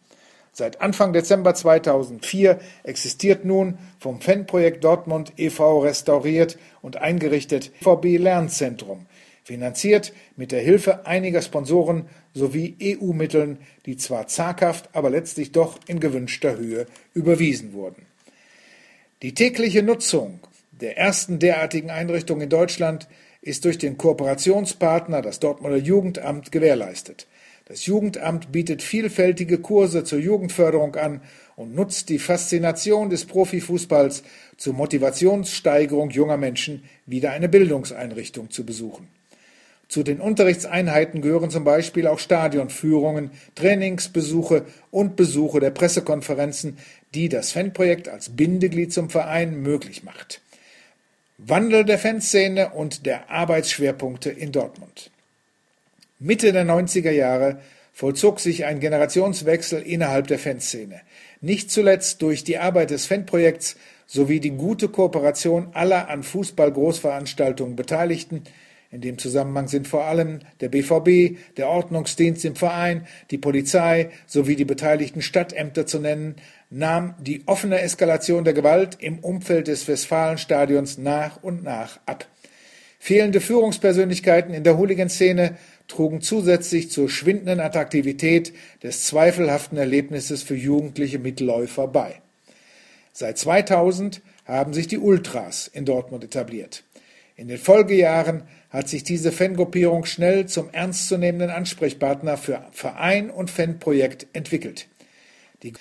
Seit 0.54 0.82
Anfang 0.82 1.14
Dezember 1.14 1.54
2004 1.54 2.60
existiert 2.84 3.46
nun 3.46 3.78
vom 4.00 4.20
Fanprojekt 4.20 4.84
Dortmund 4.84 5.34
e.V. 5.38 5.80
restauriert 5.80 6.58
und 6.82 6.98
eingerichtet 6.98 7.72
VB 7.82 8.18
Lernzentrum, 8.18 9.06
finanziert 9.50 10.14
mit 10.38 10.52
der 10.52 10.62
Hilfe 10.62 11.08
einiger 11.08 11.42
Sponsoren 11.42 12.06
sowie 12.36 12.78
EU-Mitteln, 12.80 13.58
die 13.88 13.98
zwar 13.98 14.28
zaghaft, 14.28 14.90
aber 14.94 15.10
letztlich 15.10 15.52
doch 15.52 15.80
in 15.88 16.00
gewünschter 16.00 16.56
Höhe 16.56 16.86
überwiesen 17.16 17.74
wurden. 17.74 18.06
Die 19.24 19.34
tägliche 19.34 19.82
Nutzung 19.82 20.40
der 20.70 21.00
ersten 21.00 21.40
derartigen 21.40 21.90
Einrichtung 21.90 22.42
in 22.42 22.50
Deutschland 22.50 23.08
ist 23.42 23.66
durch 23.66 23.80
den 23.80 23.98
Kooperationspartner, 23.98 25.24
das 25.24 25.40
Dortmunder 25.40 25.78
Jugendamt, 25.78 26.52
gewährleistet. 26.52 27.26
Das 27.66 27.88
Jugendamt 27.88 28.52
bietet 28.52 28.84
vielfältige 28.84 29.58
Kurse 29.58 30.04
zur 30.04 30.20
Jugendförderung 30.20 30.96
an 30.96 31.22
und 31.56 31.74
nutzt 31.74 32.10
die 32.10 32.20
Faszination 32.20 33.10
des 33.10 33.26
Profifußballs 33.26 34.22
zur 34.58 34.76
Motivationssteigerung 34.76 36.12
junger 36.12 36.38
Menschen, 36.38 36.84
wieder 37.08 37.32
eine 37.32 37.50
Bildungseinrichtung 37.50 38.52
zu 38.52 38.64
besuchen. 38.64 39.08
Zu 39.90 40.04
den 40.04 40.22
Unterrichtseinheiten 40.22 41.22
gehören 41.22 41.50
zum 41.50 41.64
Beispiel 41.64 42.06
auch 42.06 42.20
Stadionführungen, 42.20 43.32
Trainingsbesuche 43.56 44.66
und 44.92 45.16
Besuche 45.16 45.60
der 45.60 45.72
Pressekonferenzen, 45.72 46.78
die 47.16 47.28
das 47.28 47.52
Fanprojekt 47.52 48.08
als 48.08 48.30
Bindeglied 48.30 48.94
zum 48.94 49.10
Verein 49.10 49.64
möglich 49.64 50.04
macht. 50.04 50.42
Wandel 51.40 51.86
der 51.86 51.98
Fanszene 51.98 52.70
und 52.70 53.08
der 53.08 53.32
Arbeitsschwerpunkte 53.32 54.30
in 54.30 54.52
Dortmund. 54.52 55.10
Mitte 56.20 56.54
der 56.54 56.66
90er 56.66 57.12
Jahre 57.12 57.60
vollzog 57.92 58.40
sich 58.40 58.66
ein 58.66 58.80
Generationswechsel 58.80 59.82
innerhalb 59.82 60.28
der 60.28 60.38
Fanszene. 60.38 61.02
Nicht 61.42 61.72
zuletzt 61.72 62.22
durch 62.22 62.44
die 62.44 62.60
Arbeit 62.60 62.92
des 62.92 63.08
Fanprojekts 63.08 63.76
sowie 64.06 64.40
die 64.40 64.52
gute 64.52 64.88
Kooperation 64.88 65.70
aller 65.74 66.10
an 66.10 66.22
Fußball-Großveranstaltungen 66.22 67.76
Beteiligten 67.76 68.44
in 68.92 69.02
dem 69.02 69.20
Zusammenhang 69.20 69.68
sind 69.68 69.88
vor 69.88 70.06
allem 70.06 70.40
der 70.62 70.70
BVB, 70.70 71.38
der 71.58 71.70
Ordnungsdienst 71.70 72.44
im 72.46 72.56
Verein, 72.56 73.06
die 73.30 73.38
Polizei 73.38 74.10
sowie 74.26 74.56
die 74.56 74.66
beteiligten 74.66 75.22
Stadtämter 75.22 75.86
zu 75.86 76.00
nennen, 76.00 76.38
nahm 76.72 77.14
die 77.20 77.44
offene 77.46 77.82
Eskalation 77.82 78.44
der 78.44 78.54
Gewalt 78.54 78.98
im 79.00 79.20
Umfeld 79.20 79.68
des 79.68 79.88
Westfalenstadions 79.88 80.98
nach 80.98 81.44
und 81.44 81.64
nach 81.64 82.00
ab. 82.08 82.26
Fehlende 82.98 83.42
Führungspersönlichkeiten 83.42 84.54
in 84.54 84.64
der 84.64 84.78
Hooligan-Szene 84.78 85.58
trugen 85.88 86.22
zusätzlich 86.22 86.92
zur 86.92 87.10
schwindenden 87.10 87.60
Attraktivität 87.60 88.54
des 88.84 89.06
zweifelhaften 89.06 89.78
Erlebnisses 89.78 90.44
für 90.44 90.56
jugendliche 90.56 91.20
Mitläufer 91.20 91.88
bei. 91.88 92.22
Seit 93.14 93.38
2000 93.38 94.22
haben 94.46 94.74
sich 94.74 94.88
die 94.88 94.98
Ultras 94.98 95.68
in 95.68 95.86
Dortmund 95.86 96.24
etabliert. 96.24 96.84
In 97.40 97.48
den 97.48 97.58
Folgejahren 97.58 98.44
hat 98.70 98.90
sich 98.90 99.06
diese 99.06 99.32
Fangruppierung 99.32 100.04
schnell 100.04 100.48
zum 100.48 100.70
ernstzunehmenden 100.74 101.50
Ansprechpartner 101.50 102.36
für 102.36 102.68
Verein 102.74 103.30
und 103.30 103.50
Fanprojekt 103.50 104.28
entwickelt. 104.34 104.90
Die, 105.64 105.72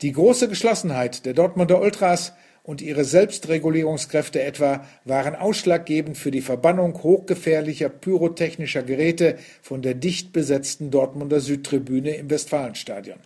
die 0.00 0.12
große 0.12 0.48
Geschlossenheit 0.48 1.26
der 1.26 1.34
Dortmunder 1.34 1.78
Ultras 1.78 2.32
und 2.62 2.80
ihre 2.80 3.04
Selbstregulierungskräfte 3.04 4.42
etwa 4.42 4.86
waren 5.04 5.34
ausschlaggebend 5.34 6.16
für 6.16 6.30
die 6.30 6.40
Verbannung 6.40 7.02
hochgefährlicher 7.02 7.90
pyrotechnischer 7.90 8.82
Geräte 8.82 9.36
von 9.60 9.82
der 9.82 9.92
dicht 9.92 10.32
besetzten 10.32 10.90
Dortmunder 10.90 11.40
Südtribüne 11.40 12.16
im 12.16 12.30
Westfalenstadion. 12.30 13.18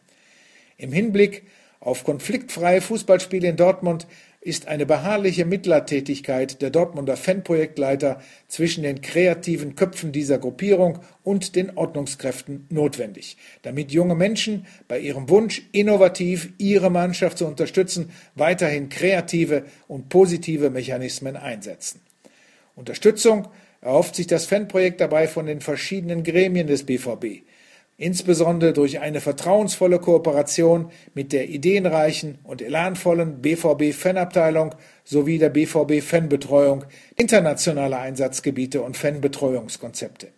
Im 0.79 0.91
Hinblick 0.91 1.45
auf 1.79 2.03
konfliktfreie 2.03 2.81
Fußballspiele 2.81 3.47
in 3.47 3.57
Dortmund 3.57 4.09
ist 4.49 4.67
eine 4.67 4.87
beharrliche 4.87 5.45
Mittlertätigkeit 5.45 6.63
der 6.63 6.71
Dortmunder 6.71 7.19
Fanprojektleiter 7.19 8.23
zwischen 8.49 8.83
den 8.83 9.03
kreativen 9.03 9.77
Köpfen 9.77 10.11
dieser 10.11 10.39
Gruppierung 10.39 11.01
und 11.23 11.55
den 11.55 11.77
Ordnungskräften 11.77 12.67
notwendig, 12.71 13.37
damit 13.61 13.93
junge 13.93 14.15
Menschen 14.15 14.67
bei 14.89 15.01
ihrem 15.01 15.29
Wunsch, 15.29 15.69
innovativ 15.73 16.49
ihre 16.57 16.91
Mannschaft 16.91 17.37
zu 17.37 17.47
unterstützen, 17.47 18.11
weiterhin 18.37 18.89
kreative 18.89 19.65
und 19.87 20.09
positive 20.09 20.71
Mechanismen 20.71 21.37
einsetzen. 21.37 22.01
Unterstützung 22.75 23.49
erhofft 23.83 24.17
sich 24.17 24.29
das 24.29 24.47
Fanprojekt 24.47 25.03
dabei 25.03 25.29
von 25.29 25.45
den 25.45 25.61
verschiedenen 25.61 26.25
Gremien 26.25 26.67
des 26.67 26.85
BVB 26.85 27.43
insbesondere 27.99 28.73
durch 28.73 29.01
eine 29.01 29.21
vertrauensvolle 29.21 29.99
Kooperation 29.99 30.91
mit 31.15 31.33
der 31.33 31.49
ideenreichen 31.51 32.39
und 32.45 32.63
elanvollen 32.63 33.43
BVB-Fanabteilung 33.43 34.75
sowie 35.05 35.39
der 35.39 35.51
BVB-Fanbetreuung, 35.51 36.85
internationale 37.17 37.99
Einsatzgebiete 37.99 38.81
und 38.83 38.97
Fanbetreuungskonzepte. 38.97 40.29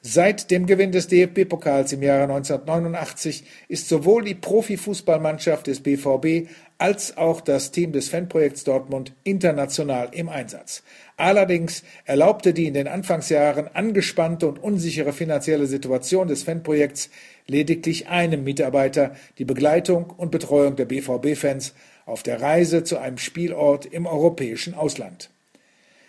Seit 0.00 0.50
dem 0.52 0.66
Gewinn 0.66 0.92
des 0.92 1.08
DFB-Pokals 1.08 1.92
im 1.92 2.02
Jahre 2.02 2.24
1989 2.24 3.44
ist 3.66 3.88
sowohl 3.88 4.24
die 4.24 4.36
Profifußballmannschaft 4.36 5.66
des 5.66 5.80
BVB 5.80 6.48
als 6.78 7.16
auch 7.16 7.40
das 7.40 7.72
Team 7.72 7.90
des 7.90 8.08
Fanprojekts 8.08 8.62
Dortmund 8.62 9.12
international 9.24 10.10
im 10.12 10.28
Einsatz. 10.28 10.84
Allerdings 11.16 11.82
erlaubte 12.04 12.54
die 12.54 12.66
in 12.66 12.74
den 12.74 12.86
Anfangsjahren 12.86 13.68
angespannte 13.74 14.46
und 14.46 14.62
unsichere 14.62 15.12
finanzielle 15.12 15.66
Situation 15.66 16.28
des 16.28 16.44
Fanprojekts 16.44 17.10
lediglich 17.48 18.08
einem 18.08 18.44
Mitarbeiter 18.44 19.16
die 19.38 19.44
Begleitung 19.44 20.10
und 20.16 20.30
Betreuung 20.30 20.76
der 20.76 20.84
BVB-Fans 20.84 21.74
auf 22.06 22.22
der 22.22 22.40
Reise 22.40 22.84
zu 22.84 22.98
einem 22.98 23.18
Spielort 23.18 23.84
im 23.84 24.06
europäischen 24.06 24.74
Ausland. 24.74 25.30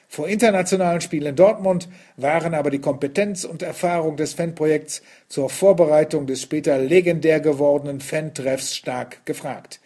Vor 0.07 0.27
internationalen 0.27 1.01
Spielen 1.01 1.27
in 1.27 1.35
Dortmund 1.35 1.87
waren 2.17 2.53
aber 2.53 2.71
die 2.71 2.79
Kompetenz 2.79 3.43
und 3.43 3.61
Erfahrung 3.61 4.17
des 4.17 4.33
Fanprojekts 4.33 5.01
zur 5.27 5.49
Vorbereitung 5.49 6.25
des 6.25 6.41
später 6.41 6.77
legendär 6.77 7.39
gewordenen 7.39 8.01
Fantreffs 8.01 8.75
stark 8.75 9.25
gefragt. 9.25 9.79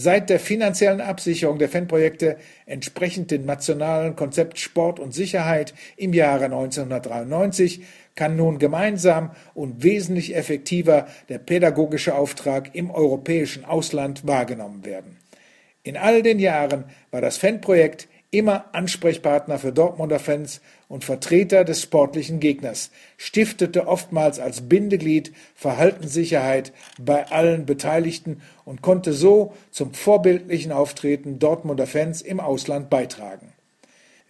Seit 0.00 0.30
der 0.30 0.38
finanziellen 0.38 1.00
Absicherung 1.00 1.58
der 1.58 1.68
Fanprojekte 1.68 2.36
entsprechend 2.66 3.32
dem 3.32 3.44
nationalen 3.44 4.14
Konzept 4.14 4.60
Sport 4.60 5.00
und 5.00 5.12
Sicherheit 5.12 5.74
im 5.96 6.12
Jahre 6.12 6.44
1993 6.44 7.82
kann 8.14 8.36
nun 8.36 8.60
gemeinsam 8.60 9.32
und 9.54 9.82
wesentlich 9.82 10.36
effektiver 10.36 11.08
der 11.28 11.38
pädagogische 11.38 12.14
Auftrag 12.14 12.76
im 12.76 12.92
europäischen 12.92 13.64
Ausland 13.64 14.24
wahrgenommen 14.24 14.84
werden. 14.84 15.16
In 15.82 15.96
all 15.96 16.22
den 16.22 16.38
Jahren 16.38 16.84
war 17.10 17.20
das 17.20 17.36
Fanprojekt 17.36 18.06
immer 18.30 18.66
Ansprechpartner 18.72 19.58
für 19.58 19.72
Dortmunder 19.72 20.18
Fans 20.18 20.60
und 20.88 21.04
Vertreter 21.04 21.64
des 21.64 21.82
sportlichen 21.82 22.40
Gegners, 22.40 22.90
stiftete 23.16 23.86
oftmals 23.86 24.38
als 24.38 24.68
Bindeglied 24.68 25.32
Verhaltenssicherheit 25.54 26.72
bei 27.00 27.26
allen 27.30 27.64
Beteiligten 27.64 28.42
und 28.64 28.82
konnte 28.82 29.14
so 29.14 29.54
zum 29.70 29.94
vorbildlichen 29.94 30.72
Auftreten 30.72 31.38
Dortmunder 31.38 31.86
Fans 31.86 32.20
im 32.20 32.40
Ausland 32.40 32.90
beitragen. 32.90 33.52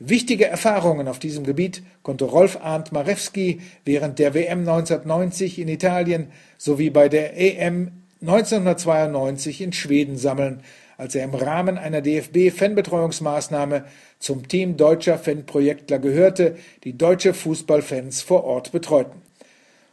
Wichtige 0.01 0.47
Erfahrungen 0.47 1.09
auf 1.09 1.19
diesem 1.19 1.43
Gebiet 1.43 1.83
konnte 2.05 2.25
Rolf 2.25 2.57
Arndt 2.63 2.93
Marewski 2.93 3.61
während 3.85 4.21
der 4.21 4.33
WM 4.33 4.61
1990 4.61 5.59
in 5.59 5.67
Italien 5.67 6.31
sowie 6.57 6.91
bei 6.91 7.09
der 7.09 7.37
EM 7.37 8.05
1992 8.21 9.61
in 9.61 9.73
Schweden 9.73 10.17
sammeln, 10.17 10.63
als 10.99 11.15
er 11.15 11.25
im 11.25 11.35
Rahmen 11.35 11.79
einer 11.79 12.03
DFB-Fanbetreuungsmaßnahme 12.03 13.85
zum 14.19 14.49
Team 14.49 14.77
deutscher 14.77 15.17
Fanprojektler 15.17 16.01
gehörte, 16.01 16.57
die 16.85 16.99
deutsche 16.99 17.33
Fußballfans 17.33 18.21
vor 18.21 18.45
Ort 18.45 18.73
betreuten. 18.73 19.23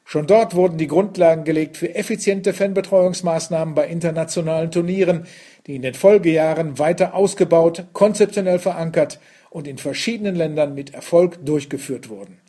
Schon 0.04 0.28
dort 0.28 0.56
wurden 0.56 0.78
die 0.78 0.88
Grundlagen 0.88 1.46
gelegt 1.46 1.78
für 1.78 1.94
effiziente 1.96 2.54
Fanbetreuungsmaßnahmen 2.54 3.76
bei 3.76 3.88
internationalen 3.88 4.72
Turnieren, 4.72 5.26
die 5.68 5.76
in 5.76 5.84
den 5.84 5.94
Folgejahren 5.94 6.78
weiter 6.80 7.14
ausgebaut, 7.14 7.86
konzeptionell 7.94 8.60
verankert 8.60 9.20
und 9.52 9.68
in 9.68 9.78
verschiedenen 9.78 10.36
Ländern 10.36 10.76
mit 10.76 10.94
Erfolg 10.94 11.44
durchgeführt 11.46 12.10
wurden. 12.10 12.40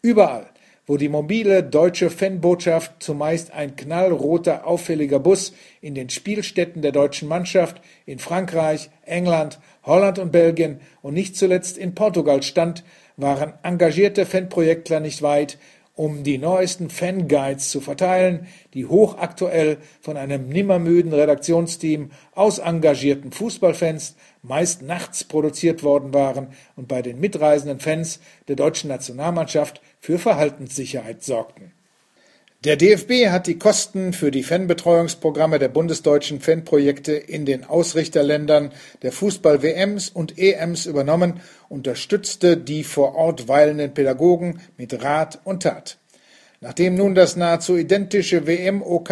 Überall 0.00 0.51
wo 0.86 0.96
die 0.96 1.08
mobile 1.08 1.62
deutsche 1.62 2.10
Fanbotschaft 2.10 3.02
zumeist 3.02 3.52
ein 3.52 3.76
knallroter, 3.76 4.66
auffälliger 4.66 5.20
Bus 5.20 5.52
in 5.80 5.94
den 5.94 6.10
Spielstätten 6.10 6.82
der 6.82 6.92
deutschen 6.92 7.28
Mannschaft 7.28 7.80
in 8.04 8.18
Frankreich, 8.18 8.90
England, 9.04 9.60
Holland 9.84 10.18
und 10.18 10.32
Belgien 10.32 10.80
und 11.00 11.14
nicht 11.14 11.36
zuletzt 11.36 11.78
in 11.78 11.94
Portugal 11.94 12.42
stand, 12.42 12.82
waren 13.16 13.54
engagierte 13.62 14.26
Fanprojektler 14.26 15.00
nicht 15.00 15.22
weit, 15.22 15.58
um 15.94 16.24
die 16.24 16.38
neuesten 16.38 16.88
Fanguides 16.88 17.70
zu 17.70 17.80
verteilen, 17.80 18.46
die 18.72 18.86
hochaktuell 18.86 19.78
von 20.00 20.16
einem 20.16 20.48
nimmermüden 20.48 21.12
Redaktionsteam 21.12 22.10
aus 22.34 22.58
engagierten 22.58 23.30
Fußballfans 23.30 24.16
meist 24.42 24.82
nachts 24.82 25.24
produziert 25.24 25.82
worden 25.82 26.14
waren 26.14 26.48
und 26.76 26.88
bei 26.88 27.02
den 27.02 27.20
mitreisenden 27.20 27.80
Fans 27.80 28.20
der 28.48 28.56
deutschen 28.56 28.88
Nationalmannschaft 28.88 29.80
für 30.00 30.18
Verhaltenssicherheit 30.18 31.22
sorgten. 31.22 31.72
Der 32.64 32.76
DFB 32.76 33.28
hat 33.28 33.48
die 33.48 33.58
Kosten 33.58 34.12
für 34.12 34.30
die 34.30 34.44
Fanbetreuungsprogramme 34.44 35.58
der 35.58 35.66
bundesdeutschen 35.66 36.40
Fanprojekte 36.40 37.10
in 37.10 37.44
den 37.44 37.64
Ausrichterländern 37.64 38.70
der 39.02 39.10
Fußball-WMs 39.10 40.10
und 40.10 40.38
EMs 40.38 40.86
übernommen, 40.86 41.40
unterstützte 41.68 42.56
die 42.56 42.84
vor 42.84 43.16
Ort 43.16 43.48
weilenden 43.48 43.94
Pädagogen 43.94 44.60
mit 44.76 45.02
Rat 45.02 45.40
und 45.42 45.64
Tat. 45.64 45.98
Nachdem 46.60 46.94
nun 46.94 47.16
das 47.16 47.34
nahezu 47.34 47.76
identische 47.76 48.46
WM-OK 48.46 49.10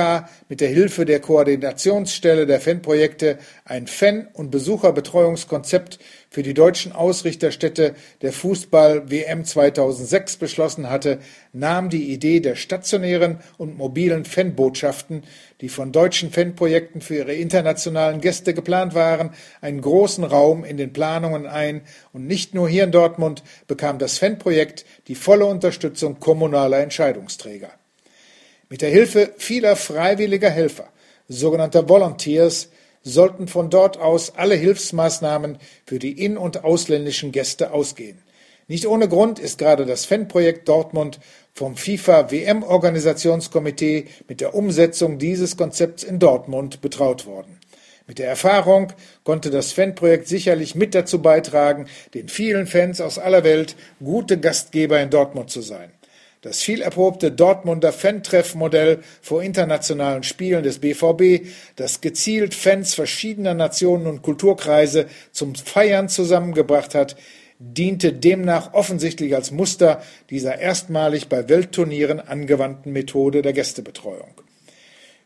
mit 0.49 0.61
der 0.61 0.69
Hilfe 0.69 1.05
der 1.05 1.19
Koordinationsstelle 1.19 2.47
der 2.47 2.61
Fanprojekte 2.61 3.39
ein 3.65 3.89
Fan- 3.89 4.29
und 4.33 4.53
Besucherbetreuungskonzept 4.53 5.99
für 6.33 6.45
die 6.45 6.55
deutschen 6.55 6.93
Ausrichterstädte 6.93 7.97
der 8.23 8.33
Fußball-WM 8.33 9.45
2006 9.45 10.37
beschlossen 10.37 10.89
hatte, 10.89 11.19
nahm 11.53 11.91
die 11.91 12.13
Idee 12.13 12.39
der 12.39 12.55
stationären 12.55 13.41
und 13.59 13.77
mobilen 13.77 14.25
Fanbotschaften, 14.25 15.25
die 15.61 15.69
von 15.69 15.91
deutschen 15.91 16.31
Fanprojekten 16.31 17.01
für 17.01 17.17
ihre 17.17 17.35
internationalen 17.35 18.21
Gäste 18.21 18.55
geplant 18.55 18.95
waren, 18.95 19.35
einen 19.61 19.81
großen 19.81 20.23
Raum 20.23 20.63
in 20.63 20.77
den 20.77 20.93
Planungen 20.93 21.47
ein 21.47 21.83
und 22.13 22.29
nicht 22.29 22.55
nur 22.55 22.69
hier 22.69 22.85
in 22.85 22.93
Dortmund 22.93 23.43
bekam 23.67 23.99
das 23.99 24.19
Fanprojekt 24.19 24.85
die 25.09 25.17
volle 25.17 25.47
Unterstützung 25.47 26.21
kommunaler 26.21 26.79
Entscheidungsträger. 26.79 27.71
Mit 28.69 28.83
der 28.83 28.91
Hilfe 28.91 29.35
vieler 29.37 29.75
freiwilliger 29.75 30.51
Helfer, 30.51 30.91
sogenannter 31.27 31.89
Volunteers, 31.89 32.69
sollten 33.03 33.49
von 33.49 33.71
dort 33.71 33.99
aus 33.99 34.35
alle 34.37 34.55
Hilfsmaßnahmen 34.55 35.59
für 35.87 35.99
die 35.99 36.13
in- 36.13 36.37
und 36.37 36.65
ausländischen 36.65 37.33
Gäste 37.33 37.73
ausgehen. 37.73 38.19
Nicht 38.69 38.87
ohne 38.87 39.09
Grund 39.09 39.39
ist 39.39 39.59
gerade 39.59 39.85
das 39.85 40.05
Fanprojekt 40.05 40.69
Dortmund 40.69 41.19
vom 41.53 41.77
FIFA 41.77 42.31
WM-Organisationskomitee 42.31 44.07
mit 44.29 44.41
der 44.41 44.55
Umsetzung 44.55 45.19
dieses 45.19 45.57
Konzepts 45.57 46.05
in 46.05 46.21
Dortmund 46.21 46.81
betraut 46.81 47.27
worden. 47.27 47.59
Mit 48.07 48.19
der 48.19 48.29
Erfahrung 48.29 48.93
konnte 49.25 49.51
das 49.51 49.73
Fanprojekt 49.73 50.29
sicherlich 50.29 50.75
mit 50.75 50.95
dazu 50.95 51.21
beitragen, 51.23 51.87
den 52.15 52.29
vielen 52.29 52.67
Fans 52.67 53.01
aus 53.01 53.19
aller 53.19 53.45
Welt 53.45 53.77
gute 54.03 54.39
Gastgeber 54.39 55.01
in 55.01 55.11
Dortmund 55.11 55.51
zu 55.51 55.63
sein. 55.63 55.91
Das 56.43 56.63
viel 56.63 56.81
erprobte 56.81 57.31
Dortmunder 57.31 57.93
Fan-Treff-Modell 57.93 59.01
vor 59.21 59.43
internationalen 59.43 60.23
Spielen 60.23 60.63
des 60.63 60.79
BVB, 60.79 61.47
das 61.77 62.01
gezielt 62.01 62.55
Fans 62.55 62.95
verschiedener 62.95 63.53
Nationen 63.53 64.07
und 64.07 64.23
Kulturkreise 64.23 65.07
zum 65.33 65.55
Feiern 65.55 66.09
zusammengebracht 66.09 66.95
hat, 66.95 67.17
diente 67.59 68.15
demnach 68.15 68.73
offensichtlich 68.73 69.35
als 69.35 69.51
Muster 69.51 70.03
dieser 70.31 70.59
erstmalig 70.59 71.29
bei 71.29 71.51
Weltturnieren 71.51 72.21
angewandten 72.21 72.91
Methode 72.91 73.43
der 73.43 73.53
Gästebetreuung. 73.53 74.41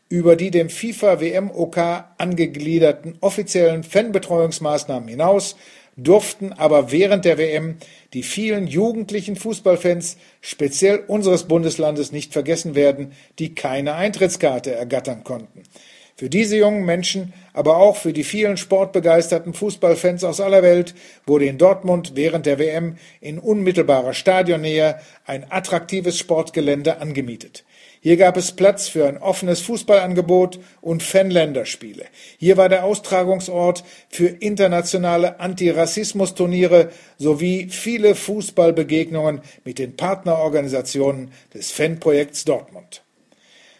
Über 0.09 0.35
die 0.35 0.51
dem 0.51 0.69
FIFA 0.69 1.21
WM 1.21 1.49
OK 1.49 1.77
angegliederten 2.17 3.17
offiziellen 3.21 3.83
Fanbetreuungsmaßnahmen 3.83 5.07
hinaus 5.07 5.55
durften 5.97 6.51
aber 6.53 6.91
während 6.91 7.25
der 7.25 7.37
WM 7.37 7.77
die 8.13 8.23
vielen 8.23 8.67
jugendlichen 8.67 9.35
Fußballfans, 9.35 10.17
speziell 10.41 11.03
unseres 11.07 11.43
Bundeslandes, 11.43 12.11
nicht 12.11 12.33
vergessen 12.33 12.75
werden, 12.75 13.13
die 13.39 13.55
keine 13.55 13.95
Eintrittskarte 13.95 14.73
ergattern 14.73 15.23
konnten. 15.23 15.63
Für 16.17 16.29
diese 16.29 16.55
jungen 16.55 16.85
Menschen, 16.85 17.33
aber 17.51 17.75
auch 17.75 17.97
für 17.97 18.13
die 18.13 18.23
vielen 18.23 18.55
sportbegeisterten 18.55 19.53
Fußballfans 19.53 20.23
aus 20.23 20.39
aller 20.39 20.63
Welt 20.63 20.95
wurde 21.25 21.45
in 21.45 21.57
Dortmund 21.57 22.13
während 22.15 22.45
der 22.45 22.57
WM 22.57 22.95
in 23.19 23.37
unmittelbarer 23.37 24.13
Stadionnähe 24.13 24.99
ein 25.25 25.45
attraktives 25.51 26.17
Sportgelände 26.17 27.01
angemietet. 27.01 27.65
Hier 28.05 28.17
gab 28.17 28.37
es 28.37 28.51
Platz 28.51 28.87
für 28.87 29.07
ein 29.07 29.17
offenes 29.17 29.61
Fußballangebot 29.61 30.59
und 30.79 31.01
Fanländerspiele. 31.01 32.05
Hier 32.37 32.55
war 32.55 32.69
der 32.69 32.85
Austragungsort 32.85 33.83
für 34.09 34.27
internationale 34.27 35.39
Antirassismus-Turniere 35.39 36.91
sowie 37.17 37.67
viele 37.71 38.13
Fußballbegegnungen 38.13 39.41
mit 39.63 39.79
den 39.79 39.95
Partnerorganisationen 39.95 41.31
des 41.51 41.71
Fanprojekts 41.71 42.45
Dortmund. 42.45 43.01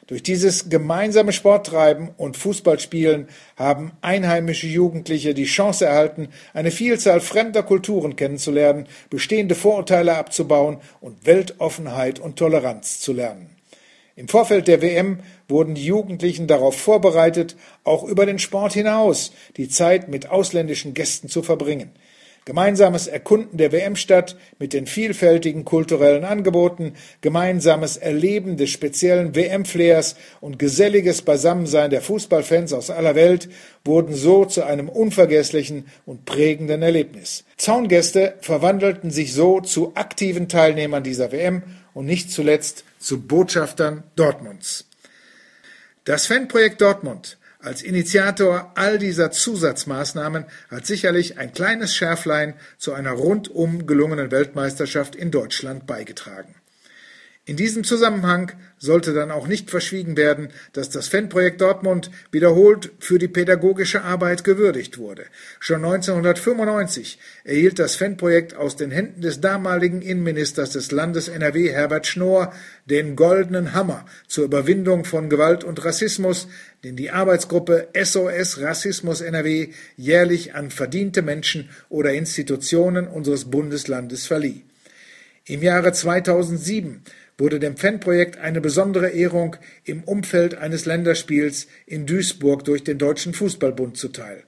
Durch 0.07 0.23
dieses 0.23 0.69
gemeinsame 0.69 1.31
Sporttreiben 1.31 2.09
und 2.17 2.35
Fußballspielen 2.35 3.27
haben 3.57 3.91
einheimische 4.01 4.65
Jugendliche 4.65 5.35
die 5.35 5.45
Chance 5.45 5.85
erhalten, 5.85 6.29
eine 6.55 6.71
Vielzahl 6.71 7.21
fremder 7.21 7.61
Kulturen 7.61 8.15
kennenzulernen, 8.15 8.87
bestehende 9.11 9.53
Vorurteile 9.53 10.17
abzubauen 10.17 10.77
und 10.99 11.27
Weltoffenheit 11.27 12.17
und 12.17 12.37
Toleranz 12.37 13.01
zu 13.01 13.13
lernen. 13.13 13.54
Im 14.17 14.29
Vorfeld 14.29 14.69
der 14.69 14.81
WM 14.81 15.19
wurden 15.49 15.75
die 15.75 15.85
Jugendlichen 15.85 16.47
darauf 16.47 16.77
vorbereitet, 16.79 17.57
auch 17.83 18.05
über 18.05 18.25
den 18.25 18.39
Sport 18.39 18.71
hinaus 18.71 19.33
die 19.57 19.67
Zeit 19.67 20.07
mit 20.07 20.29
ausländischen 20.29 20.93
Gästen 20.93 21.27
zu 21.27 21.43
verbringen. 21.43 21.91
Gemeinsames 22.45 23.07
Erkunden 23.07 23.57
der 23.57 23.71
WM-Stadt 23.73 24.37
mit 24.59 24.71
den 24.71 24.85
vielfältigen 24.85 25.65
kulturellen 25.65 26.23
Angeboten, 26.23 26.93
gemeinsames 27.19 27.97
Erleben 27.97 28.55
des 28.55 28.69
speziellen 28.69 29.35
WM-Flairs 29.35 30.15
und 30.41 30.59
geselliges 30.59 31.23
Beisammensein 31.23 31.89
der 31.89 32.01
Fußballfans 32.01 32.71
aus 32.71 32.91
aller 32.91 33.15
Welt 33.15 33.49
wurden 33.83 34.13
so 34.13 34.45
zu 34.45 34.63
einem 34.63 34.87
unvergesslichen 34.87 35.87
und 36.05 36.25
prägenden 36.25 36.83
Erlebnis. 36.83 37.45
Zaungäste 37.57 38.35
verwandelten 38.41 39.09
sich 39.09 39.33
so 39.33 39.59
zu 39.59 39.93
aktiven 39.95 40.47
Teilnehmern 40.47 41.03
dieser 41.03 41.31
WM 41.31 41.63
und 41.95 42.05
nicht 42.05 42.31
zuletzt 42.31 42.85
zu 43.05 43.21
Botschaftern 43.21 44.03
Dortmunds. 44.15 44.85
Das 46.05 46.25
Fanprojekt 46.25 46.81
Dortmund 46.81 47.37
als 47.59 47.81
Initiator 47.81 48.73
all 48.75 48.99
dieser 48.99 49.31
Zusatzmaßnahmen 49.31 50.45
hat 50.69 50.85
sicherlich 50.85 51.39
ein 51.39 51.51
kleines 51.51 51.95
Schärflein 51.95 52.55
zu 52.77 52.93
einer 52.93 53.11
rundum 53.11 53.87
gelungenen 53.87 54.29
Weltmeisterschaft 54.29 55.15
in 55.15 55.31
Deutschland 55.31 55.87
beigetragen. 55.87 56.55
In 57.47 57.57
diesem 57.57 57.83
Zusammenhang 57.83 58.53
sollte 58.79 59.13
dann 59.13 59.29
auch 59.29 59.47
nicht 59.47 59.69
verschwiegen 59.69 60.17
werden, 60.17 60.49
dass 60.73 60.89
das 60.89 61.07
Fanprojekt 61.07 61.61
Dortmund 61.61 62.09
wiederholt 62.31 62.91
für 62.97 63.19
die 63.19 63.27
pädagogische 63.27 64.01
Arbeit 64.01 64.43
gewürdigt 64.43 64.97
wurde. 64.97 65.25
Schon 65.59 65.85
1995 65.85 67.19
erhielt 67.43 67.77
das 67.77 67.95
Fanprojekt 67.97 68.55
aus 68.55 68.77
den 68.77 68.89
Händen 68.89 69.21
des 69.21 69.41
damaligen 69.41 70.01
Innenministers 70.01 70.71
des 70.71 70.91
Landes 70.91 71.27
NRW 71.27 71.71
Herbert 71.71 72.07
Schnorr 72.07 72.51
den 72.85 73.15
goldenen 73.15 73.73
Hammer 73.73 74.07
zur 74.27 74.45
Überwindung 74.45 75.05
von 75.05 75.29
Gewalt 75.29 75.63
und 75.63 75.85
Rassismus, 75.85 76.47
den 76.83 76.95
die 76.95 77.11
Arbeitsgruppe 77.11 77.89
SOS 77.93 78.59
Rassismus 78.59 79.21
NRW 79.21 79.69
jährlich 79.97 80.55
an 80.55 80.71
verdiente 80.71 81.21
Menschen 81.21 81.69
oder 81.89 82.11
Institutionen 82.11 83.07
unseres 83.07 83.45
Bundeslandes 83.45 84.25
verlieh. 84.25 84.63
Im 85.47 85.61
Jahre 85.61 85.93
2007 85.93 87.03
wurde 87.37 87.59
dem 87.59 87.77
Fanprojekt 87.77 88.37
eine 88.37 88.61
besondere 88.61 89.09
Ehrung 89.09 89.57
im 89.83 90.03
Umfeld 90.03 90.55
eines 90.55 90.85
Länderspiels 90.85 91.67
in 91.85 92.05
Duisburg 92.05 92.63
durch 92.63 92.83
den 92.83 92.97
Deutschen 92.97 93.33
Fußballbund 93.33 93.97
zuteil. 93.97 94.43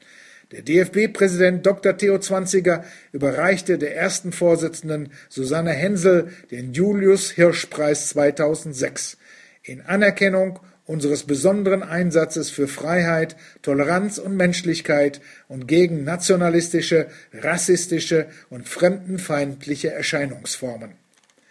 Der 0.51 0.61
DFB-Präsident 0.61 1.65
Dr. 1.65 1.97
Theo 1.97 2.19
Zwanziger 2.19 2.85
überreichte 3.11 3.77
der 3.77 3.97
ersten 3.97 4.31
Vorsitzenden 4.31 5.11
Susanne 5.27 5.71
Hensel 5.71 6.29
den 6.51 6.71
Julius 6.71 7.31
Hirsch-Preis 7.31 8.09
2006 8.09 9.17
in 9.63 9.81
Anerkennung 9.81 10.59
unseres 10.85 11.23
besonderen 11.23 11.83
Einsatzes 11.83 12.49
für 12.49 12.69
Freiheit, 12.69 13.35
Toleranz 13.61 14.19
und 14.19 14.37
Menschlichkeit 14.37 15.19
und 15.49 15.67
gegen 15.67 16.05
nationalistische, 16.05 17.07
rassistische 17.33 18.27
und 18.49 18.69
fremdenfeindliche 18.69 19.91
Erscheinungsformen. 19.91 20.91